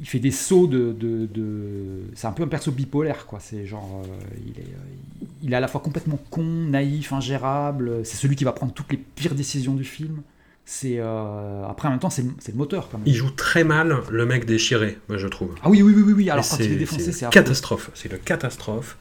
[0.00, 3.38] il fait des sauts de, de, de- c'est un peu un perso bipolaire, quoi.
[3.40, 8.04] C'est genre, euh, il est, euh, il est à la fois complètement con, naïf, ingérable.
[8.04, 10.22] C'est celui qui va prendre toutes les pires décisions du film.
[10.66, 13.06] C'est euh, après en même temps, c'est le- le moteur quand même.
[13.06, 15.54] Il joue très mal le mec déchiré, moi, je trouve.
[15.62, 16.26] Ah oui, oui, oui, oui, oui.
[16.26, 17.90] Et Alors quand il est c'est- défoncé, c'est catastrophe.
[17.94, 18.96] C'est une catastrophe.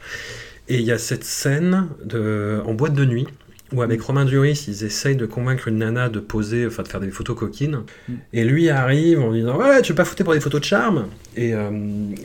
[0.69, 3.27] Et il y a cette scène de, en boîte de nuit
[3.73, 4.03] où avec Mm.
[4.03, 7.37] Romain Duris, ils essayent de convaincre une nana de poser, enfin de faire des photos
[7.37, 7.81] coquines.
[8.07, 8.13] Mm.
[8.33, 11.07] Et lui arrive en disant Ouais, tu veux pas foutre pour des photos de charme?
[11.35, 11.71] Et, euh,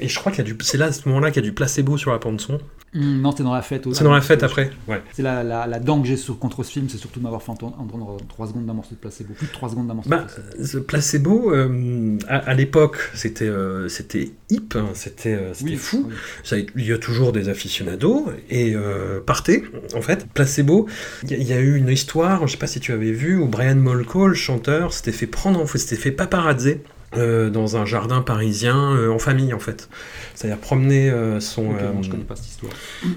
[0.00, 0.56] et je crois qu'il y a du.
[0.62, 2.60] C'est là, à ce moment-là, qu'il y a du placebo sur la bande son.
[2.94, 3.84] Hmm, non, c'est dans la fête.
[3.92, 4.70] C'est dans la fête après.
[4.86, 5.02] Ouais.
[5.12, 7.42] C'est la, la, la dent que j'ai sur, contre ce film, c'est surtout de m'avoir
[7.42, 9.34] fait entendre, entendre 3 secondes d'un morceau de placebo.
[9.34, 10.64] Plus de 3 secondes d'un morceau Bah, de placebo.
[10.66, 16.06] ce placebo, euh, à, à l'époque, c'était euh, c'était hip, hein, c'était euh, Oui, fou.
[16.08, 16.14] oui.
[16.44, 20.26] Ça, il y a toujours des aficionados et euh, partez en fait.
[20.32, 20.86] Placebo,
[21.24, 23.12] il y, a- il y a eu une histoire, je sais pas si tu avais
[23.12, 26.82] vu, où Brian Molko, le chanteur, s'était fait prendre, en fait, s'était fait paparazzer.
[27.16, 29.88] Euh, dans un jardin parisien euh, en famille en fait
[30.34, 32.72] c'est-à-dire promener euh, son Ok, euh, non, je connais pas cette histoire.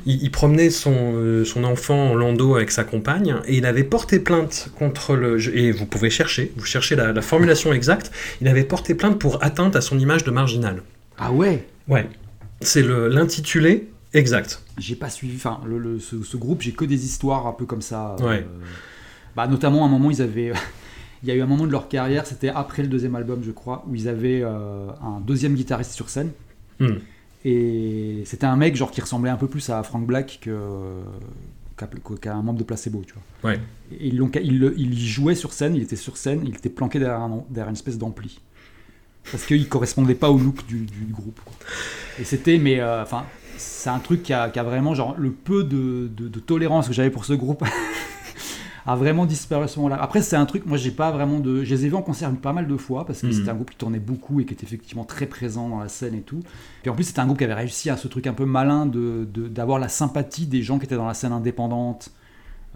[0.05, 3.83] il, il promenait son, euh, son enfant en landau avec sa compagne et il avait
[3.83, 5.37] porté plainte contre le.
[5.55, 8.11] Et vous pouvez chercher, vous cherchez la, la formulation exacte.
[8.41, 10.81] Il avait porté plainte pour atteinte à son image de marginal.
[11.19, 11.67] Ah ouais?
[11.87, 12.09] Ouais.
[12.61, 14.63] C'est le- l'intitulé exact.
[14.79, 15.35] J'ai pas suivi.
[15.35, 18.15] Enfin, le, le- ce, ce groupe, j'ai que des histoires un peu comme ça.
[18.19, 18.45] euh, Ouais.
[19.35, 20.53] bah, notamment, à un moment, ils avaient.
[21.23, 23.51] Il y a eu un moment de leur carrière, c'était après le deuxième album, je
[23.51, 26.31] crois, où ils avaient euh, un deuxième guitariste sur scène.
[26.79, 26.95] Hmm.
[27.45, 31.01] Et c'était un mec genre qui ressemblait un peu plus à Frank Black que
[32.21, 33.51] qu'à un membre de Placebo, tu vois.
[33.51, 33.59] Ouais.
[33.91, 36.55] Et ils l'ont- il, le- il y jouait sur scène, il était sur scène, il
[36.55, 38.39] était planqué derrière, un- derrière une espèce d'ampli.
[39.31, 41.39] Parce qu'il correspondait pas au look du, du groupe.
[41.43, 41.53] quoi.
[42.19, 43.23] Et c'était, mais euh, enfin,
[43.57, 46.87] c'est un truc qui a, qui a vraiment, genre, le peu de, de- de tolérance
[46.87, 47.63] que j'avais pour ce groupe
[48.85, 50.01] a vraiment disparu à ce moment-là.
[50.01, 51.63] Après, c'est un truc, moi, j'ai pas vraiment de.
[51.63, 53.33] Je les ai vus en concert pas mal de fois parce que Mhm.
[53.33, 56.15] c'était un groupe qui tournait beaucoup et qui était effectivement très présent dans la scène
[56.15, 56.39] et tout.
[56.85, 58.85] Et en plus, c'était un groupe qui avait réussi à ce truc un peu malin
[58.85, 62.11] de de- d'avoir la sympathie des gens qui étaient dans la scène indépendante,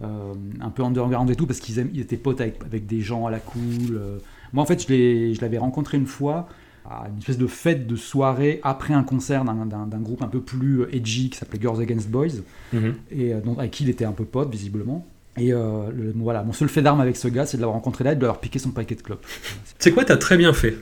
[0.02, 3.26] euh, un peu underground et tout, parce qu'ils ils étaient potes avec, avec des gens
[3.26, 3.60] à la cool.
[3.92, 4.18] euh.
[4.52, 6.48] Moi, en fait, je l'avais rencontré une fois
[6.88, 10.82] à une espèce de fête de soirée après un concert d'un- groupe un peu plus
[10.82, 12.28] euh, edgy qui s'appelait Girls Against Boys
[12.72, 12.94] Mhm.
[13.10, 15.04] et euh, donc, avec qui il était un peu pote visiblement.
[15.38, 18.04] Et euh, le- voilà, mon seul fait d'arme avec ce gars, c'est de l'avoir rencontré
[18.04, 19.24] là et de lui avoir piqué son paquet de clopes.
[19.78, 20.76] C'est quoi, t'as très bien fait.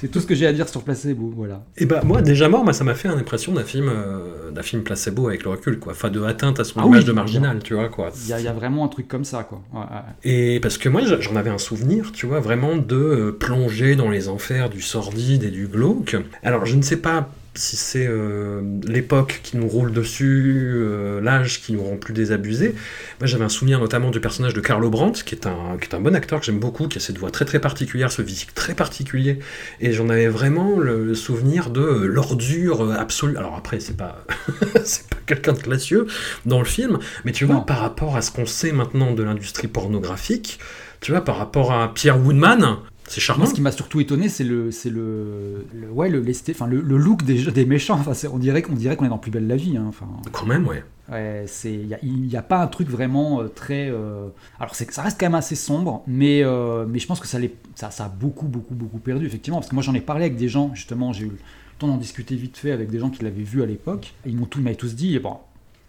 [0.00, 1.62] C'est tout ce que j'ai à dire sur Placebo, voilà.
[1.76, 4.82] Et bah moi déjà mort, moi ça m'a fait l'impression d'un film, euh, d'un film
[4.82, 5.92] placebo avec le recul quoi.
[5.92, 8.10] Enfin de atteinte à son Ah image oui, de marginal, tu vois quoi.
[8.14, 9.62] Il y, y a vraiment un truc comme ça, quoi.
[9.72, 10.30] Ouais, ouais.
[10.30, 14.08] Et parce que moi, j'en avais un souvenir, tu vois, vraiment de euh, plonger dans
[14.10, 16.16] les enfers du sordide et du glauque.
[16.42, 21.60] Alors, je ne sais pas si c'est euh, l'époque qui nous roule dessus, euh, l'âge
[21.60, 22.74] qui nous rend plus désabusés.
[23.18, 25.94] Moi, j'avais un souvenir notamment du personnage de Carlo Brandt, qui est un, qui est
[25.94, 28.54] un bon acteur que j'aime beaucoup, qui a cette voix très très particulière, ce physique
[28.54, 29.40] très particulier.
[29.80, 33.36] Et j'en avais vraiment le, souvenir de euh, l'ordure absolue.
[33.36, 34.24] Alors après, c'est pas,
[34.84, 36.06] c'est pas quelqu'un de classieux
[36.46, 37.62] dans le film, mais tu vois, Non.
[37.62, 40.60] par rapport à ce qu'on sait maintenant de l'industrie pornographique,
[41.00, 42.76] tu vois, par rapport à Pierre Woodman,
[43.10, 43.40] c'est charmant.
[43.42, 46.80] Moi, ce qui m'a surtout étonné, c'est le, c'est le, le- ouais, le, enfin, le,
[46.80, 47.94] le look des, des méchants.
[47.98, 49.76] Enfin, on dirait qu'on dirait qu'on est dans Plus belle la vie.
[49.76, 49.84] hein.
[49.88, 50.84] Enfin, Quand même, ouais.
[51.10, 53.90] ouais, c'est, il y a, pas un truc vraiment euh, très.
[53.90, 54.28] euh,
[54.60, 57.26] Alors, c'est, que ça reste quand même assez sombre, mais, euh, mais je pense que
[57.26, 59.58] ça, les, ça, ça a beaucoup, beaucoup, beaucoup perdu effectivement.
[59.58, 60.70] Parce que moi, j'en ai parlé avec des gens.
[60.74, 61.38] Justement, j'ai eu le
[61.80, 64.14] temps d'en discuter vite fait avec des gens qui l'avaient vu à l'époque.
[64.24, 65.36] Ils m'ont tous, ils m'avaient tous dit, bon.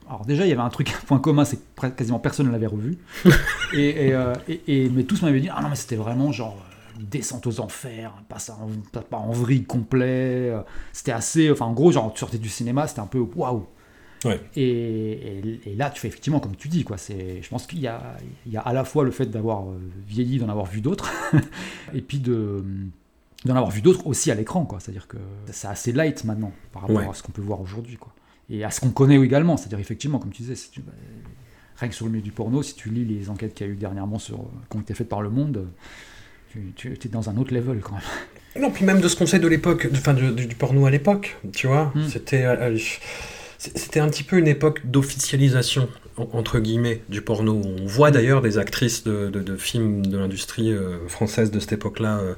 [0.10, 2.51] Alors déjà, il y avait un truc, un point commun, c'est que quasiment personne ne
[2.51, 2.97] l'avait revu.
[3.73, 6.57] et, et, euh, et- et- mais tous m'avaient dit, ah non, mais c'était vraiment genre
[7.02, 10.50] une descente aux enfers, pas en, vrille complet.
[10.50, 10.62] euh,
[10.94, 13.66] C'était assez, enfin en gros, genre tu sortais du cinéma, c'était un peu waouh.
[14.24, 14.40] Ouais.
[14.56, 16.98] Et, et- et là, tu fais effectivement comme tu dis, quoi.
[16.98, 20.38] C'est, je pense qu'il y y a à la fois le fait d'avoir euh, vieilli,
[20.38, 21.12] d'en avoir vu d'autres,
[21.94, 22.64] et puis de
[23.46, 24.80] d'en avoir vu d'autres aussi à l'écran, quoi.
[24.80, 25.18] C'est-à-dire que
[25.52, 27.08] c'est assez light maintenant par rapport Ouais.
[27.10, 28.14] à ce qu'on peut voir aujourd'hui, quoi.
[28.52, 30.92] Et à ce qu'on connaît également, c'est-à-dire effectivement, comme tu disais, si tu- bah,
[31.78, 33.74] rien que sur le milieu du porno, si tu lis les enquêtes qu'il y a
[33.74, 34.38] eu dernièrement sur,
[34.70, 35.68] qui ont été faites par Le Monde,
[36.76, 38.62] tu, tu es dans un autre level quand même.
[38.64, 41.68] Non, puis même de ce qu'on sait de l'époque, enfin du, porno à l'époque, tu
[41.68, 42.08] vois, Mm.
[42.10, 42.78] c'était euh,
[43.58, 45.88] c'est- c'était un petit peu une époque d'officialisation
[46.18, 47.62] en- entre guillemets du porno.
[47.64, 51.72] On voit d'ailleurs des actrices de, de- de films de l'industrie euh, française de cette
[51.74, 52.34] époque-là euh,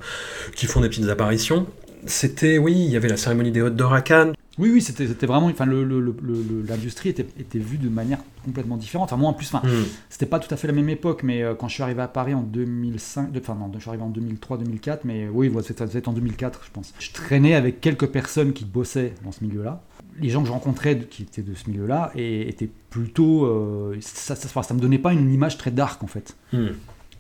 [0.56, 1.65] qui font des petites apparitions.
[2.06, 4.34] C'était, oui, il y avait la cérémonie des Hautes d'Or à Cannes.
[4.59, 5.47] Oui, oui, c'était vraiment.
[5.47, 9.05] Enfin, l'industrie était, était vue de manière complètement différente.
[9.11, 9.83] Enfin, moi en plus, enfin, Mm.
[10.09, 12.07] c'était pas tout à fait la même époque, mais euh, quand je suis arrivé à
[12.07, 16.07] Paris en 2005, de- enfin non, je suis arrivé en 2003-2004, mais oui, voilà, c'était
[16.07, 16.93] en 2004, je pense.
[16.99, 19.81] Je traînais avec quelques personnes qui bossaient dans ce milieu-là.
[20.19, 24.35] Les gens que je rencontrais qui étaient de ce milieu-là et étaient plutôt, euh, ça,
[24.35, 26.35] ça, me donnait pas une image très dark en fait.
[26.51, 26.57] Mm.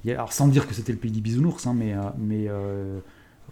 [0.07, 2.99] A- Alors sans dire que c'était le pays des bisounours, hein, mais, mais euh,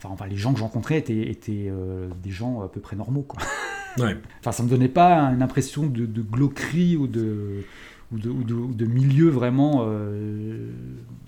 [0.04, 2.96] enfin, enfin, les gens que je rencontrais étaient, étaient euh, des gens à peu près
[2.96, 3.24] normaux.
[3.24, 3.42] Quoi.
[3.98, 4.16] Ouais.
[4.40, 7.66] Enfin, ça me donnait pas une impression de, de glauquerie ou de,
[8.14, 9.84] ou de, ou de, ou de milieu vraiment.
[9.86, 10.70] euh,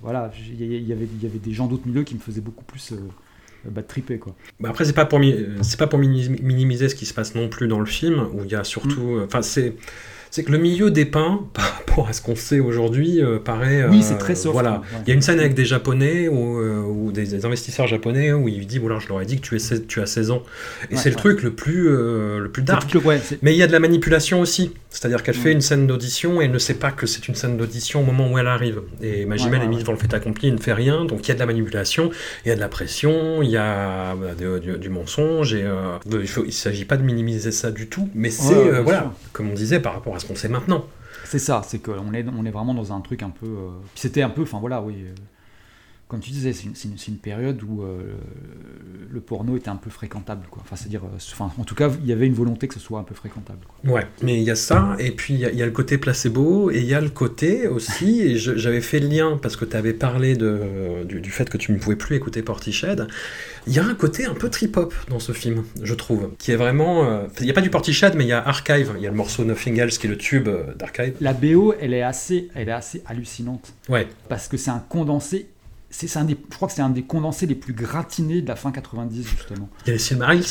[0.01, 2.21] voilà, il y, il y avait, il y avait des gens d'autres milieux qui me
[2.21, 4.33] faisaient beaucoup plus euh, bad tripper, quoi.
[4.62, 5.19] Bah après, c'est pas pour
[5.62, 8.51] c'est pas pour minimiser ce qui se passe non plus dans le film, où il
[8.51, 9.23] y a surtout, Mm.
[9.25, 9.75] enfin c'est
[10.35, 13.85] c'est que le milieu dépeint par rapport à ce qu'on sait aujourd'hui euh, paraît.
[13.87, 14.51] Oui, euh, c'est très soft.
[14.53, 14.81] Voilà.
[14.81, 14.97] ouais.
[15.05, 18.33] Il y a une scène avec des Japonais ou, euh, ou des, des investisseurs japonais
[18.33, 20.31] où il dit voilà, je leur ai dit que tu, es 16 tu as 16
[20.31, 20.41] ans.
[20.89, 22.91] Et Ouais, c'est le truc le plus, le plus dark.
[22.95, 23.01] le-
[23.43, 24.71] Mais il y a de la manipulation aussi.
[24.93, 25.41] C'est-à-dire qu'elle Ouais.
[25.41, 28.03] fait une scène d'audition et elle ne sait pas que c'est une scène d'audition au
[28.06, 28.84] moment où elle arrive.
[29.01, 31.29] Et Magimel Ouais, est mise devant le fait accompli, il ne fait rien, donc il
[31.29, 32.12] y a de la manipulation,
[32.45, 35.63] il y a de la pression, il y a bah, de- du, du mensonge, et
[35.63, 39.12] euh, il ne s'agit pas de minimiser ça du tout, mais c'est, euh, voilà, sûr.
[39.34, 40.86] comme on disait, par rapport à ce qu'on sait maintenant.
[41.25, 43.47] C'est ça, c'est qu'on est, on est vraiment dans un truc un peu.
[43.47, 44.93] euh, C'était un peu, enfin voilà, oui.
[46.13, 48.15] Euh, comme tu disais, c'est une, période où euh,
[49.10, 50.62] le porno était un peu fréquentable, quoi.
[50.65, 52.99] Enfin, c'est-à-dire, euh, enfin, en tout cas, il y avait une volonté que ce soit
[52.99, 53.60] un peu fréquentable.
[53.67, 53.91] Quoi.
[53.93, 55.71] Ouais, mais il y a ça, et puis il y, a- il y a le
[55.71, 59.56] côté placebo, et il y a le côté aussi, et j'avais fait le lien parce
[59.56, 63.08] que tu avais parlé de, du, du fait que tu ne pouvais plus écouter Portiched.
[63.65, 66.58] Il y a un côté un peu trip-hop dans ce film, je trouve, qui est
[66.58, 67.06] vraiment.
[67.06, 69.10] euh, Il n'y a pas du Portiched, mais il y a Archive, il y a
[69.10, 71.15] le morceau Nothing Else qui est le tube euh, d'Archive.
[71.21, 75.47] La BO, elle est assez, elle est assez hallucinante Ouais, parce que c'est un condensé.
[75.95, 78.56] C'est un des, je crois que c'est un des condensés les plus gratinés de la
[78.56, 79.69] fin 90 justement.
[79.86, 80.43] il y a les Silmarils.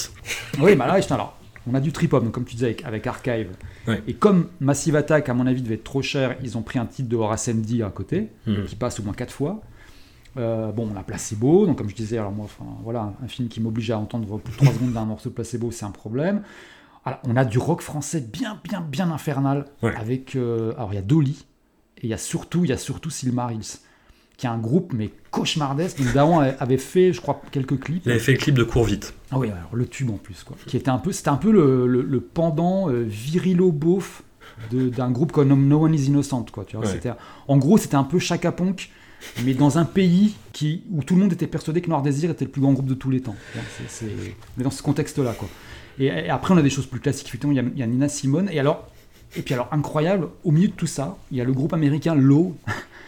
[0.60, 3.48] Oui, bah là, alors, on a du trip-hop, comme tu disais, avec, avec Archive.
[3.88, 4.02] Ouais.
[4.06, 6.86] Et comme Massive Attack, à mon avis, devait être trop cher, ils ont pris un
[6.86, 8.64] titre de Horace MD à côté, Mhm.
[8.66, 9.60] qui passe au moins quatre fois.
[10.38, 13.28] Euh, bon, on a Placebo, donc comme je disais, alors moi, enfin, voilà, un, un
[13.28, 15.90] film qui m'oblige à entendre plus de 3 secondes d'un morceau de Placebo, c'est un
[15.90, 16.42] problème.
[17.04, 19.94] Alors, on a du rock français bien, bien, bien infernal, Ouais.
[19.96, 21.44] avec, euh, alors il y a Dolly,
[21.98, 23.78] et il y a surtout, il y a surtout Silmarils,
[24.42, 26.02] qui est un groupe, mais cauchemardesque.
[26.02, 28.02] Donc Daron avait fait, je crois, quelques clips.
[28.04, 29.14] Il avait fait le clip de Cours Vite.
[29.30, 30.56] Ah oui, alors le tube en plus, quoi.
[30.66, 34.24] Qui était un peu, c'était un peu le, le- le pendant euh, virilo beauf
[34.72, 36.64] de- d'un groupe comme No One Is Innocent, quoi.
[36.64, 36.90] Tu vois, Ouais.
[36.92, 37.12] c'était,
[37.46, 38.90] en gros, c'était un peu Chaka Ponk,
[39.44, 42.44] mais dans un pays qui, où tout le monde était persuadé que Noir Désir était
[42.44, 43.36] le plus grand groupe de tous les temps.
[44.56, 45.48] Mais dans ce contexte-là, quoi.
[46.00, 47.28] Et, et après, on a des choses plus classiques.
[47.28, 48.48] Effectivement, il y a, il y a Nina Simone.
[48.50, 48.88] Et alors,
[49.36, 52.14] et puis alors incroyable, au milieu de tout ça, il y a le groupe américain
[52.16, 52.56] Low,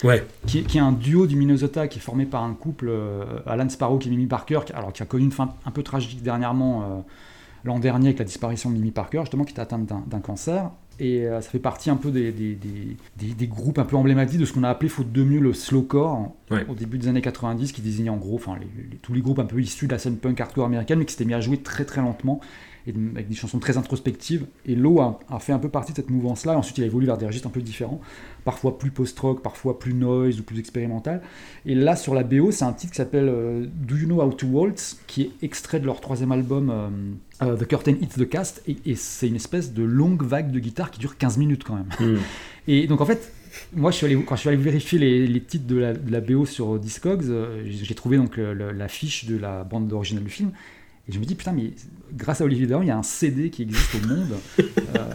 [0.05, 2.87] Ouais, qui est, qui est un duo du Minnesota qui est formé par un couple,
[2.91, 5.83] euh, Alan Sparrow et Mimi Parker, qui, alors, qui a connu une fin un peu
[5.83, 6.87] tragique dernièrement, euh,
[7.65, 10.71] l'an dernier, avec la disparition de Mimi Parker, justement, qui était atteinte d'un cancer.
[11.01, 13.97] Et euh, ça fait partie un peu des, des, des- des- des groupes un peu
[13.97, 16.65] emblématiques de ce qu'on a appelé, faute de mieux, le slowcore, Ouais.
[16.69, 19.39] au début des années 90, qui désignait en gros enfin, les- les- tous les groupes
[19.41, 21.57] un peu issus de la scène punk hardcore américaine, mais qui s'étaient mis à jouer
[21.57, 22.41] très très lentement,
[22.87, 24.47] et avec des chansons très introspectives.
[24.67, 27.07] Et Low a, a fait un peu partie de cette mouvance-là, ensuite il a évolué
[27.07, 28.01] vers des registres un peu différents
[28.45, 31.23] parfois plus post-rock, parfois plus noise ou plus expérimental.
[31.65, 34.33] Et là, sur la BO, c'est un titre qui s'appelle euh, Do You Know How
[34.35, 36.89] to Waltz, qui est extrait de leur troisième album euh,
[37.43, 40.59] euh, The Curtain Hits the Cast, et, et c'est une espèce de longue vague de
[40.59, 41.89] guitare qui dure 15 minutes quand même.
[42.01, 42.19] Mhm.
[42.69, 43.33] Et donc en fait,
[43.75, 46.11] moi, je suis allé, quand je suis allé vérifier les, les titres de la, de
[46.13, 49.91] la BO sur Discogs, euh, j'ai trouvé donc le- le- la fiche de la bande
[49.93, 50.51] originale du film.
[51.07, 51.73] Et je me dis, putain, mais
[52.17, 54.63] grâce à Olivier Dahan, il y a un CD qui existe au monde euh,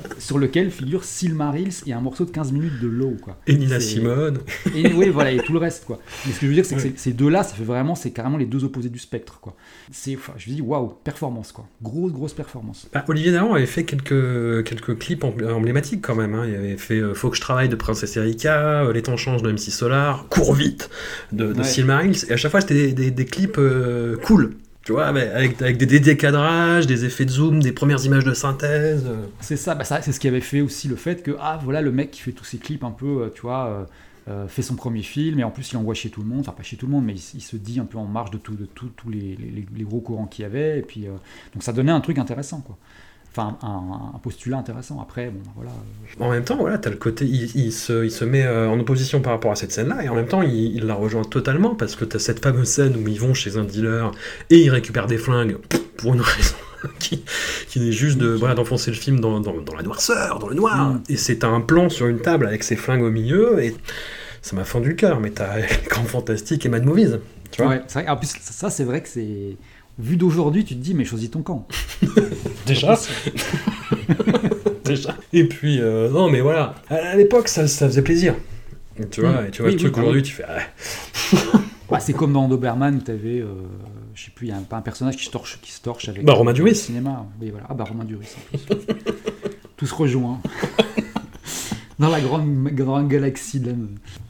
[0.19, 3.15] sur lequel figure Silmarils et un morceau de 15 minutes de Low.
[3.19, 3.39] Quoi.
[3.47, 4.37] et Nina Simone.
[4.75, 5.99] Et oui, voilà, et tout le reste, quoi.
[6.27, 6.93] Mais ce que je veux dire, c'est que Ouais.
[6.95, 9.55] ces- deux-là, ça fait vraiment, c'est carrément les deux opposés du spectre, quoi.
[9.91, 11.67] C'est, enfin, je me dis, waouh, performance, quoi.
[11.81, 12.87] Grosse, grosse performance.
[12.93, 16.35] Bah, Olivier Dahan avait fait quelques, quelques clips em- emblématiques quand même.
[16.35, 16.45] hein.
[16.47, 19.41] Il avait fait euh, Faut que je travaille de Princesse Erika, euh, Les temps changent
[19.41, 20.91] de MC Solar, Cours vite
[21.31, 21.63] de, de Ouais.
[21.63, 22.25] Silmarils.
[22.29, 24.53] Et à chaque fois, c'était des, des- des clips euh, cool.
[24.89, 29.05] Tu vois, avec, avec, des décadrages, des effets de zoom, des premières images de synthèse.
[29.05, 29.27] euh.
[29.39, 31.79] C'est ça, bah ça, c'est ce qui avait fait aussi le fait que, ah, voilà,
[31.83, 33.87] le mec qui fait tous ces clips un peu, euh, tu vois,
[34.27, 36.53] euh, fait son premier film, et en plus, il envoie chez tout le monde, enfin,
[36.53, 38.55] pas chez tout le monde, mais il, se dit un peu en marge de tous
[38.55, 41.05] de tout, les, les- gros courants qu'il y avait, et puis,
[41.53, 42.75] donc ça donnait un truc intéressant, quoi.
[43.39, 44.99] Enfin, un, un postulat intéressant.
[45.01, 45.71] Après, bon, voilà.
[46.19, 48.79] En même temps, voilà, t'as le côté, il, il se, il se met euh, en
[48.79, 51.75] opposition par rapport à cette scène-là, et en même temps, il, il la rejoint totalement
[51.75, 54.11] parce que t'as cette fameuse scène où ils vont chez un dealer
[54.49, 55.57] et ils récupèrent des flingues
[55.97, 56.55] pour une raison
[56.99, 57.23] qui,
[57.67, 60.55] qui est juste de voilà d'enfoncer le film dans, dans, dans la noirceur, dans le
[60.55, 60.93] noir.
[60.93, 61.03] Mm.
[61.09, 63.75] Et c'est un plan sur une table avec ces flingues au milieu, et
[64.41, 65.19] ça m'a fendu le cœur.
[65.19, 67.19] Mais t'as Camp Fantastique et Mad Movies,
[67.51, 67.71] tu vois.
[67.71, 68.09] Ouais, c'est vrai.
[68.09, 69.57] En plus, ça, c'est vrai que c'est.
[69.99, 71.67] Vu d'aujourd'hui, tu te dis, mais choisis ton camp.
[72.65, 72.97] Déjà.
[74.85, 75.15] Déjà.
[75.33, 78.35] Et puis, euh, non, mais voilà, à, l'époque, ça, ça faisait plaisir.
[79.11, 79.45] Tu vois, Mm.
[79.47, 80.43] et tu vois Oui, le truc aujourd'hui, tu fais.
[80.47, 80.59] ah,
[81.89, 83.43] Bah, c'est comme dans Doberman où tu avais,
[84.13, 85.81] je sais plus, il y a un, pas un personnage qui se torche, qui se
[85.81, 86.75] torche avec Bah, Romain le Duris.
[86.75, 87.25] cinéma.
[87.41, 87.65] Oui, voilà.
[87.69, 88.27] Ah bah Romain Duris.
[88.37, 88.77] en plus.
[89.75, 90.39] Tout se rejoint.
[91.99, 93.75] Dans la grande, grande galaxie de la...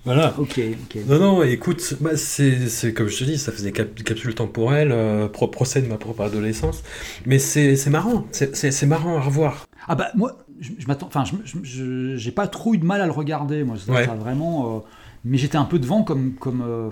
[0.06, 0.34] Voilà.
[0.38, 1.02] Ok, ok.
[1.08, 5.28] Non, non, écoute, bah, c'est comme je te dis, ça faisait cap capsule temporelle, euh,
[5.28, 6.84] pro procès de ma propre adolescence.
[7.26, 9.68] Mais c'est marrant, c'est- marrant à revoir.
[9.88, 11.24] Ah bah moi, je, je m'attends, enfin,
[11.64, 13.76] je, j'ai pas trop eu de mal à le regarder, moi.
[13.88, 14.06] Ouais.
[14.06, 14.80] ça vraiment, euh,
[15.24, 16.64] mais j'étais un peu devant comme, comme.
[16.66, 16.90] euh,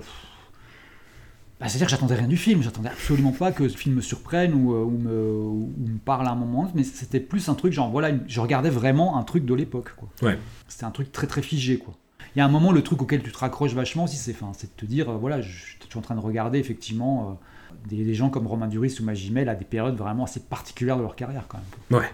[1.60, 4.54] bah, c'est-à-dire que j'attendais rien du film, j'attendais absolument pas que ce film me surprenne
[4.54, 7.72] ou, euh, ou me, ou me parle à un moment, mais c'était plus un truc
[7.72, 10.08] genre voilà, je regardais vraiment un truc de l'époque, quoi.
[10.22, 10.38] Ouais.
[10.68, 11.94] C'était un truc très très figé, quoi.
[12.36, 14.66] Il y a un moment, le truc auquel tu te raccroches vachement aussi, c'est, de
[14.76, 17.38] te dire, euh, voilà, je, je suis en train de regarder effectivement
[17.72, 20.96] euh, des, des gens comme Romain Duris ou Magimel à des périodes vraiment assez particulières
[20.96, 22.00] de leur carrière, quand même.
[22.00, 22.08] Ouais.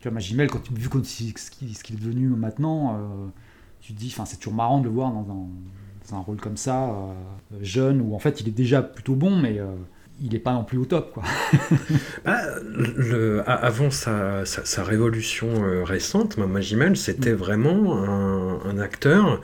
[0.00, 2.98] tu vois, Magimel, quand, vu quand, ce qu'il est devenu maintenant,
[3.80, 5.46] tu te dis, enfin, c'est toujours marrant de le voir dans un,
[6.10, 6.90] dans un rôle comme ça,
[7.60, 9.60] jeune, où en fait il est déjà plutôt bon, mais
[10.20, 11.12] il n'est pas non plus au top.
[11.12, 11.22] Quoi.
[12.24, 17.36] bah, le, avant sa, sa, révolution euh, récente, Magimel, c'était mm.
[17.36, 18.04] vraiment
[18.64, 19.40] un, acteur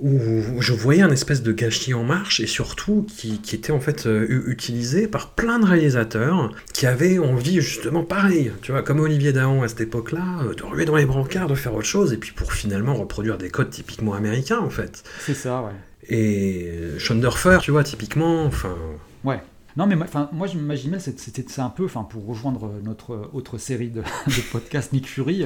[0.00, 3.80] où je voyais un espèce de gâchis en marche et surtout qui, qui était en
[3.80, 9.00] fait euh, utilisé par plein de réalisateurs qui avaient envie justement pareil, tu vois, comme
[9.00, 12.12] Olivier Dahan à cette époque-là, euh, de ruer dans les brancards, de faire autre chose
[12.12, 15.04] et puis pour finalement reproduire des codes typiquement américains en fait.
[15.20, 15.72] C'est ça, ouais.
[16.08, 18.76] Et Schonderfer, tu vois, typiquement, enfin...
[19.24, 19.40] Ouais.
[19.76, 24.02] Non, mais enfin, moi, je m'imaginais, c'était un peu, pour rejoindre notre autre série de,
[24.26, 25.44] de podcasts Nick Fury,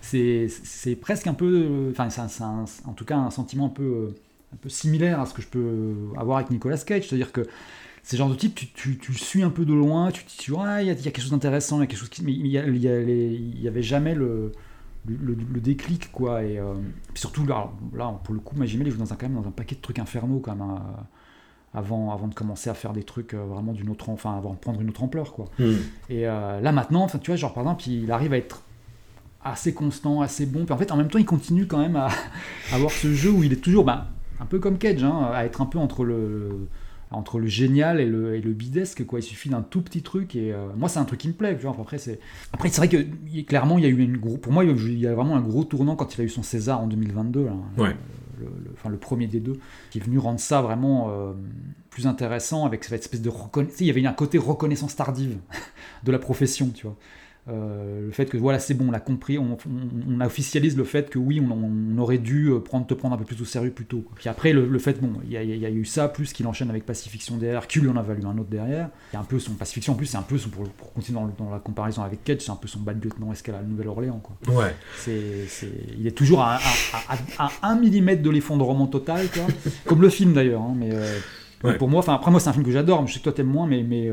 [0.00, 4.14] c'est presque un peu, enfin, c'est en tout cas un sentiment un peu,
[4.54, 7.46] un peu similaire à ce que je peux avoir avec Nicolas Cage, c'est-à-dire que
[8.02, 10.46] c'est genre de type, tu, tu, tu, suis un peu de loin, tu te dis,
[10.48, 14.52] il y, a quelque chose d'intéressant, il y mais il y, avait jamais le,
[15.04, 16.72] déclic, quoi, et euh,
[17.14, 17.68] surtout là,
[18.24, 19.98] pour le coup, Magimel, il joue dans un, quand même dans un paquet de trucs
[19.98, 20.62] infernaux, quand même.
[20.62, 21.06] Hein
[21.76, 24.58] avant, avant de commencer à faire des trucs euh, vraiment d'une autre, enfin, avant de
[24.58, 25.44] prendre une autre ampleur, quoi.
[25.58, 25.74] Hmm.
[26.08, 28.62] Et euh, là maintenant, enfin, tu vois, genre par exemple, il arrive à être
[29.44, 30.64] assez constant, assez bon.
[30.64, 32.08] Puis en fait, en même temps, il continue quand même à,
[32.72, 34.06] avoir ce jeu où il est toujours, bah,
[34.40, 36.66] un peu comme Cage, hein, à être un peu entre le,
[37.10, 40.34] entre le génial et le, et le bidesque quoi il suffit d'un tout petit truc
[40.34, 42.18] et euh, moi c'est un truc qui me plaît après c'est
[42.52, 45.06] après c'est vrai que clairement il y a eu une gros pour moi il y
[45.06, 47.94] a vraiment un gros tournant quand il a eu son César en 2022 là, ouais
[48.38, 49.58] le, enfin, le premier des deux,
[49.90, 51.32] qui est venu rendre ça vraiment euh,
[51.90, 53.80] plus intéressant avec cette espèce de reconnaissance.
[53.80, 55.38] Il y avait un côté reconnaissance tardive
[56.04, 56.96] de la profession, tu vois.
[57.48, 59.56] Euh, le fait que voilà c'est bon on l'a compris on,
[60.20, 63.40] officialise le fait que oui on, aurait dû euh, prendre, te prendre un peu plus
[63.40, 66.32] au sérieux plus tôt puis après le, fait bon il y, a eu ça plus
[66.32, 68.88] qu'il enchaîne avec Pacifiction derrière qu'il en a valu un autre derrière.
[69.12, 71.20] Il y a un peu son Pacifiction en plus c'est un peu son, pour, continuer
[71.38, 74.36] dans, la comparaison avec Cage c'est un peu son bad lieutenant a la Nouvelle-Orléans quoi.
[74.52, 74.74] Ouais.
[74.98, 75.46] C'est,
[75.96, 76.58] il est toujours à,
[77.38, 79.44] à, 1 mm de l'effondrement total quoi.
[79.84, 82.64] comme le film d'ailleurs hein, mais, euh, pour moi enfin après moi c'est un film
[82.64, 84.10] que j'adore je sais que toi t'aimes moins mais, mais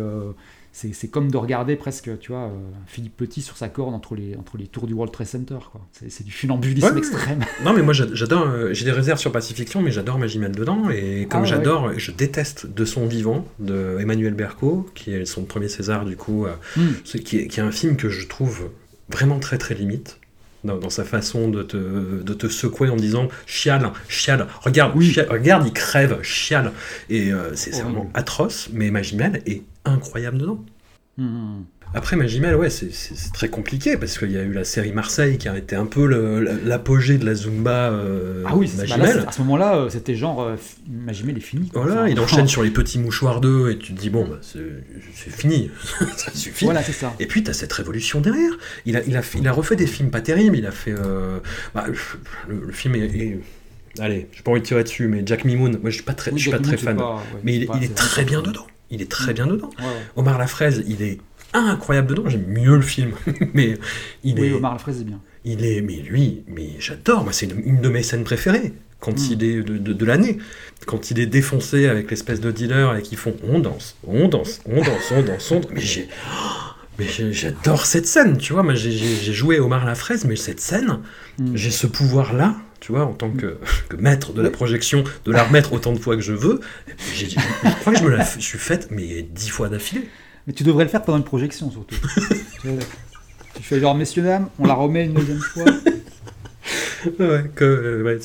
[0.74, 4.36] c'est comme de regarder presque, tu vois, euh, Philippe Petit sur sa corde entre les,
[4.36, 5.60] entre les tours du World Trade Center.
[5.92, 7.46] C'est du funambulisme extrême.
[7.64, 10.90] Non, mais moi j'adore, euh, j'ai des réserves sur Pacifiction, mais j'adore Magimel dedans.
[10.90, 15.44] Et comme ah, j'adore, je déteste De son vivant de Emmanuel Berco, qui est son
[15.44, 16.94] premier César du coup, euh, hmm.
[17.04, 18.70] qui, est, qui, est, un film que je trouve
[19.10, 20.20] vraiment très très limite.
[20.64, 21.76] Dans, sa façon de te,
[22.24, 24.94] de te, secouer en disant chiale, chiale, regarde,
[25.30, 26.72] regarde, il crève, chiale.
[27.10, 30.64] Et c'est vraiment atroce, mais Magimel est incroyable dedans.
[31.18, 31.64] Hmm.
[31.96, 32.90] Après Magimel, ouais, c'est
[33.34, 36.08] très compliqué parce qu'il y a eu la série Marseille qui a été un peu
[36.66, 37.92] l'apogée de la Zumba.
[37.92, 39.26] Euh, ah oui, Magimel.
[39.28, 40.56] à ce moment-là, euh, c'était genre euh,
[40.90, 41.70] Magimel est fini.
[41.74, 45.30] Voilà, il enchaîne sur les petits mouchoirs d'eux et tu te dis bon, bah, c'est
[45.30, 45.70] fini,
[46.18, 46.66] ça suffit.
[46.66, 47.14] Voilà, c'est ça.
[47.20, 48.58] Et puis tu as cette révolution derrière.
[48.88, 50.58] Il a, il, a, il a refait des films pas terribles.
[50.58, 50.96] Il a fait.
[51.76, 51.86] Bah,
[52.48, 53.38] le, film est,
[54.00, 56.32] Allez, j'ai pas envie de tirer dessus, mais Jack Mimoun, moi je suis pas très,
[56.32, 56.98] je suis pas très fan.
[57.44, 59.72] mais il, il est très bien dedans il est très bien dedans.
[60.16, 61.20] Omar la fraise, il est
[61.54, 62.24] incroyable dedans.
[62.28, 63.12] J'aime mieux le film,
[63.54, 63.78] mais
[64.24, 64.54] il oui, est.
[64.54, 65.20] Omar la fraise est bien.
[65.46, 67.24] Il est, mais lui, mais j'adore.
[67.24, 69.32] Moi, c'est une, de mes scènes préférées quand hmm.
[69.32, 70.38] il est de, l'année,
[70.86, 74.62] quand il est défoncé avec l'espèce de dealer et qu'ils font on danse, on danse,
[74.66, 75.72] on danse, on danse, on danse.
[75.74, 76.08] Mais j'ai,
[77.00, 78.64] mais j'adore cette scène, tu vois.
[78.64, 81.00] Moi, j'ai joué Omar la fraise, mais cette scène,
[81.40, 81.56] hmm.
[81.56, 83.58] j'ai ce pouvoir-là tu vois, en tant que,
[83.98, 86.60] maître de la projection, de la remettre autant de fois que je veux.
[87.16, 87.28] je
[87.80, 90.10] crois que je me la suis faite, mais dix fois d'affilée.
[90.46, 91.96] Mais tu devrais le faire pendant une projection, surtout.
[93.56, 95.64] tu fais genre, messieurs, dames, on la remet une deuxième fois.
[97.06, 98.20] ouais, que, euh,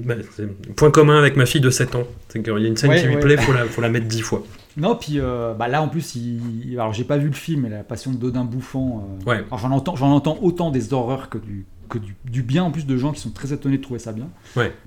[0.00, 2.04] bah, c'est, point commun avec ma fille de 7 ans.
[2.30, 4.06] C'est qu'il y a une scène qui lui plaît, il faut la, faut la mettre
[4.06, 4.42] dix fois.
[4.78, 6.72] Non, puis euh, bah là en plus, il...
[6.74, 9.04] alors j'ai pas vu le film, mais la passion de Dodin bouffant.
[9.26, 9.44] Euh, ouais.
[9.50, 12.96] j'en entends, j'en entends autant des horreurs que du, que du, bien en plus de
[12.96, 14.28] gens qui sont très étonnés de trouver ça bien.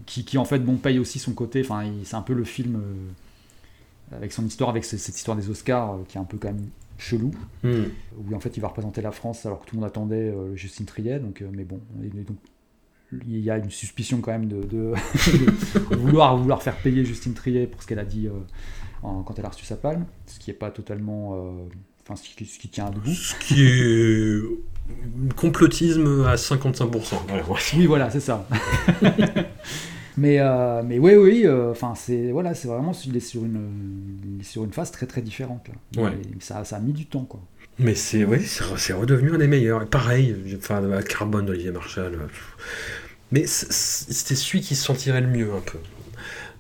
[0.06, 1.62] Qui, qui, en fait bon paye aussi son côté.
[1.62, 5.98] Enfin, c'est un peu le film euh, avec son histoire, avec cette, histoire des Oscars
[6.08, 7.32] qui est un peu quand même chelou,
[7.64, 7.84] hmm.
[8.18, 10.86] où en fait il va représenter la France alors que tout le monde attendait Justine
[10.86, 11.20] Triet.
[11.20, 12.38] Donc, mais bon, donc,
[13.28, 17.68] il y a une suspicion quand même de, de, vouloir, vouloir faire payer Justine Triet
[17.68, 18.30] pour ce qu'elle a dit
[19.02, 21.56] quand elle a reçu sa palme, ce qui n'est pas totalement.
[22.12, 23.12] Euh, enfin, ce, qui, ce qui tient debout.
[23.12, 24.42] Ce qui est
[25.36, 27.78] complotisme à 55%.
[27.78, 28.48] Oui, voilà, c'est ça.
[30.18, 34.40] mais, euh, mais oui, oui, euh, enfin, c'est voilà, c'est vraiment il est sur une,
[34.44, 35.68] sur une phase très très différente.
[35.96, 36.04] Là.
[36.04, 36.12] Ouais.
[36.40, 37.42] ça, ça a mis du temps, quoi.
[37.80, 39.88] Mais c'est oui, c'est redevenu un des meilleurs.
[39.88, 42.20] pareil, enfin, Carbone d'Olivier Marshall.
[43.32, 45.78] Mais c'était celui qui se sentirait le mieux un peu.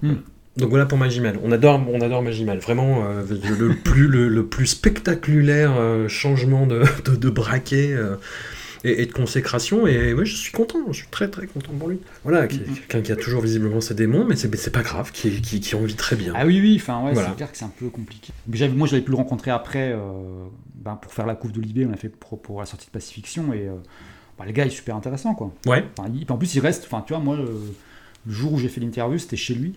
[0.07, 0.21] Hmm.
[0.57, 1.39] Donc voilà pour Magimel.
[1.43, 2.59] On adore, on adore Magimel.
[2.59, 3.23] Vraiment euh,
[3.57, 6.83] le, plus, le, plus spectaculaire euh, changement de,
[7.15, 7.93] de, braquet.
[7.93, 8.17] Euh.
[8.83, 9.87] et, de consécration.
[9.87, 11.99] Et moi, je suis content, je suis très très content pour lui.
[12.23, 15.75] Voilà, quelqu'un qui a toujours visiblement ses démons, mais c'est pas grave, qui, qui, qui
[15.75, 16.33] en vit très bien.
[16.35, 18.33] Ah oui, oui, enfin, ouais, c'est clair que c'est un peu compliqué.
[18.47, 19.95] Moi, j'avais pu le rencontrer après,
[20.75, 23.53] ben, pour faire la couve de Libé, on a fait pour, la sortie de Pacifiction,
[23.53, 23.69] et
[24.37, 25.53] bah, le gars est super intéressant, quoi.
[25.65, 25.85] Ouais.
[26.27, 27.47] en plus, il reste, enfin, tu vois, moi, le,
[28.27, 29.75] jour où j'ai fait l'interview, c'était chez lui,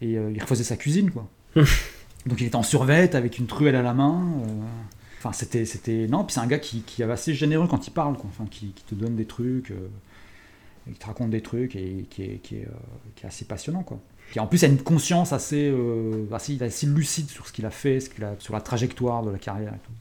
[0.00, 1.28] et il refaisait sa cuisine, quoi.
[2.26, 4.42] Donc il était en survette avec une truelle à la main.
[5.18, 6.06] Enfin, c'était, c'était.
[6.06, 8.28] Non, puis c'est un gars qui, qui, est assez généreux quand il parle, quoi.
[8.28, 9.88] Enfin, qui, te donne des trucs, euh,
[10.92, 12.74] qui te raconte des trucs et qui est, qui est, euh,
[13.14, 13.98] qui est assez passionnant, quoi.
[14.32, 17.70] Qui en plus a une conscience assez, euh, assez, assez lucide sur ce qu'il a
[17.70, 19.92] fait, ce qu'il a, sur la trajectoire de la carrière et tout.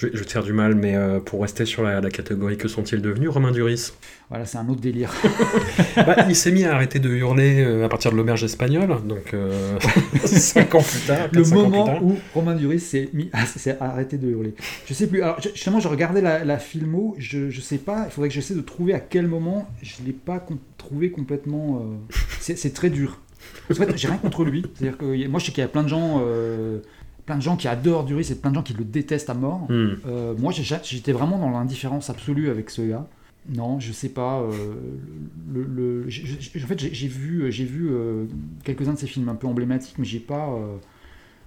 [0.00, 3.02] Je, vais te faire du mal, mais euh, pour rester sur la, catégorie que sont-ils
[3.02, 3.90] devenus, Romain Duris?
[4.28, 5.12] Voilà, c'est un autre délire.
[5.96, 9.34] Bah, il s'est mis à arrêter de hurler euh, à partir de l'auberge espagnole, donc
[10.24, 11.28] 5 euh, ans plus tard.
[11.32, 13.28] Le moment où Romain Duris s'est mis
[13.80, 14.54] arrêté de hurler.
[14.86, 15.20] Je sais plus.
[15.20, 18.60] Alors, justement, je regardais la, filmo, je, je sais pas, il faudrait que j'essaie de
[18.60, 20.46] trouver à quel moment je l'ai pas
[20.76, 21.84] trouvé complètement.
[22.40, 23.20] C'est très dur.
[23.68, 24.64] En fait, j'ai rien contre lui.
[24.76, 26.22] C'est-à-dire que moi, je sais qu'il y a plein de gens
[27.28, 29.66] plein de gens qui adorent Duris et plein de gens qui le détestent à mort.
[29.68, 29.96] Hmm.
[30.06, 33.06] Euh, moi, j'étais vraiment dans l'indifférence absolue avec ce gars.
[33.50, 34.40] Non, je sais pas.
[34.40, 34.74] Euh,
[35.52, 38.24] le, en fait, j'ai vu, j'ai vu euh,
[38.64, 40.58] quelques-uns de ses films un peu emblématiques, mais j'ai pas.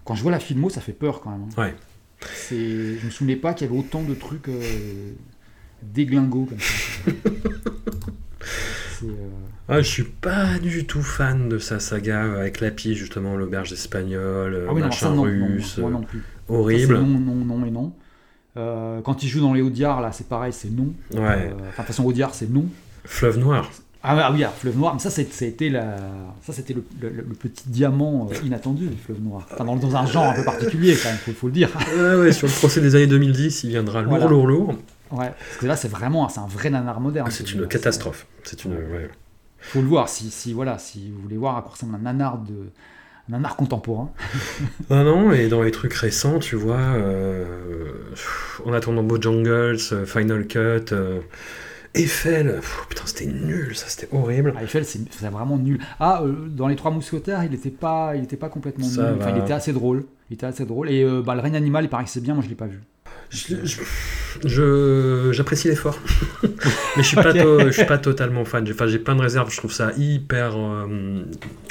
[0.05, 1.47] quand je vois la filmo, ça fait peur quand même.
[1.57, 1.61] Hein.
[1.63, 1.75] Ouais.
[2.51, 4.51] Je me souvenais pas qu'il y avait autant de trucs
[5.81, 7.11] déglingos comme ça.
[9.71, 13.71] Euh, ah, je suis pas du tout fan de sa saga avec Lapi, justement, l'auberge
[13.71, 15.77] espagnole, ah machin russe.
[15.77, 16.21] moi non plus.
[16.49, 16.95] Horrible.
[16.95, 17.93] non, non, non et non.
[18.57, 20.93] Euh, quand il joue dans les Audiards, là, c'est pareil, c'est non.
[21.13, 21.19] Ouais.
[21.19, 22.65] Euh, enfin, de toute façon, Audiard, c'est non.
[23.05, 23.71] Fleuve Noir.
[24.03, 25.95] Ah, ah oui, Fleuve Noir, mais ça, c'était la...
[26.41, 29.47] ça, c'était le, petit diamant inattendu, le Fleuve Noir.
[29.57, 31.69] dans, dans, un genre un peu particulier, quand même, faut, faut le dire.
[31.95, 34.75] Ouais, ouais, sur le procès des années 2010, il viendra lourd, lourd, lourd.
[35.11, 37.27] Ouais, parce que là, c'est vraiment c'est un vrai nanar moderne.
[37.29, 38.25] Ah, c'est une catastrophe.
[38.43, 38.73] C'est une.
[38.73, 39.09] Ouais.
[39.61, 42.39] Faut le voir si, si, voilà, si vous voulez voir à quoi ressemble un nanar
[42.39, 42.71] de.
[43.29, 44.11] Un nanar contemporain.
[44.89, 47.45] non, non, et dans les trucs récents, tu vois, euh,
[48.65, 51.21] en attendant Bojangles, euh, Final Cut, euh,
[51.93, 52.59] Eiffel,
[52.89, 54.53] putain, c'était nul, ça, c'était horrible.
[54.57, 55.79] Ah, Eiffel, c'est vraiment nul.
[55.99, 59.17] Ah, euh, dans Les Trois Mousquetaires, il n'était pas, il était pas complètement nul.
[59.19, 60.05] Enfin, il était assez drôle.
[60.29, 60.89] Il était assez drôle.
[60.89, 62.81] Et bah, Le règne animal, il paraît que c'est bien, moi je l'ai pas vu.
[63.31, 65.99] Je, j'apprécie l'effort,
[66.43, 66.49] mais
[66.97, 68.65] je suis pas, je suis pas totalement fan.
[68.65, 69.49] J'ai, enfin, j'ai plein de réserves.
[69.51, 71.23] Je trouve ça hyper euh,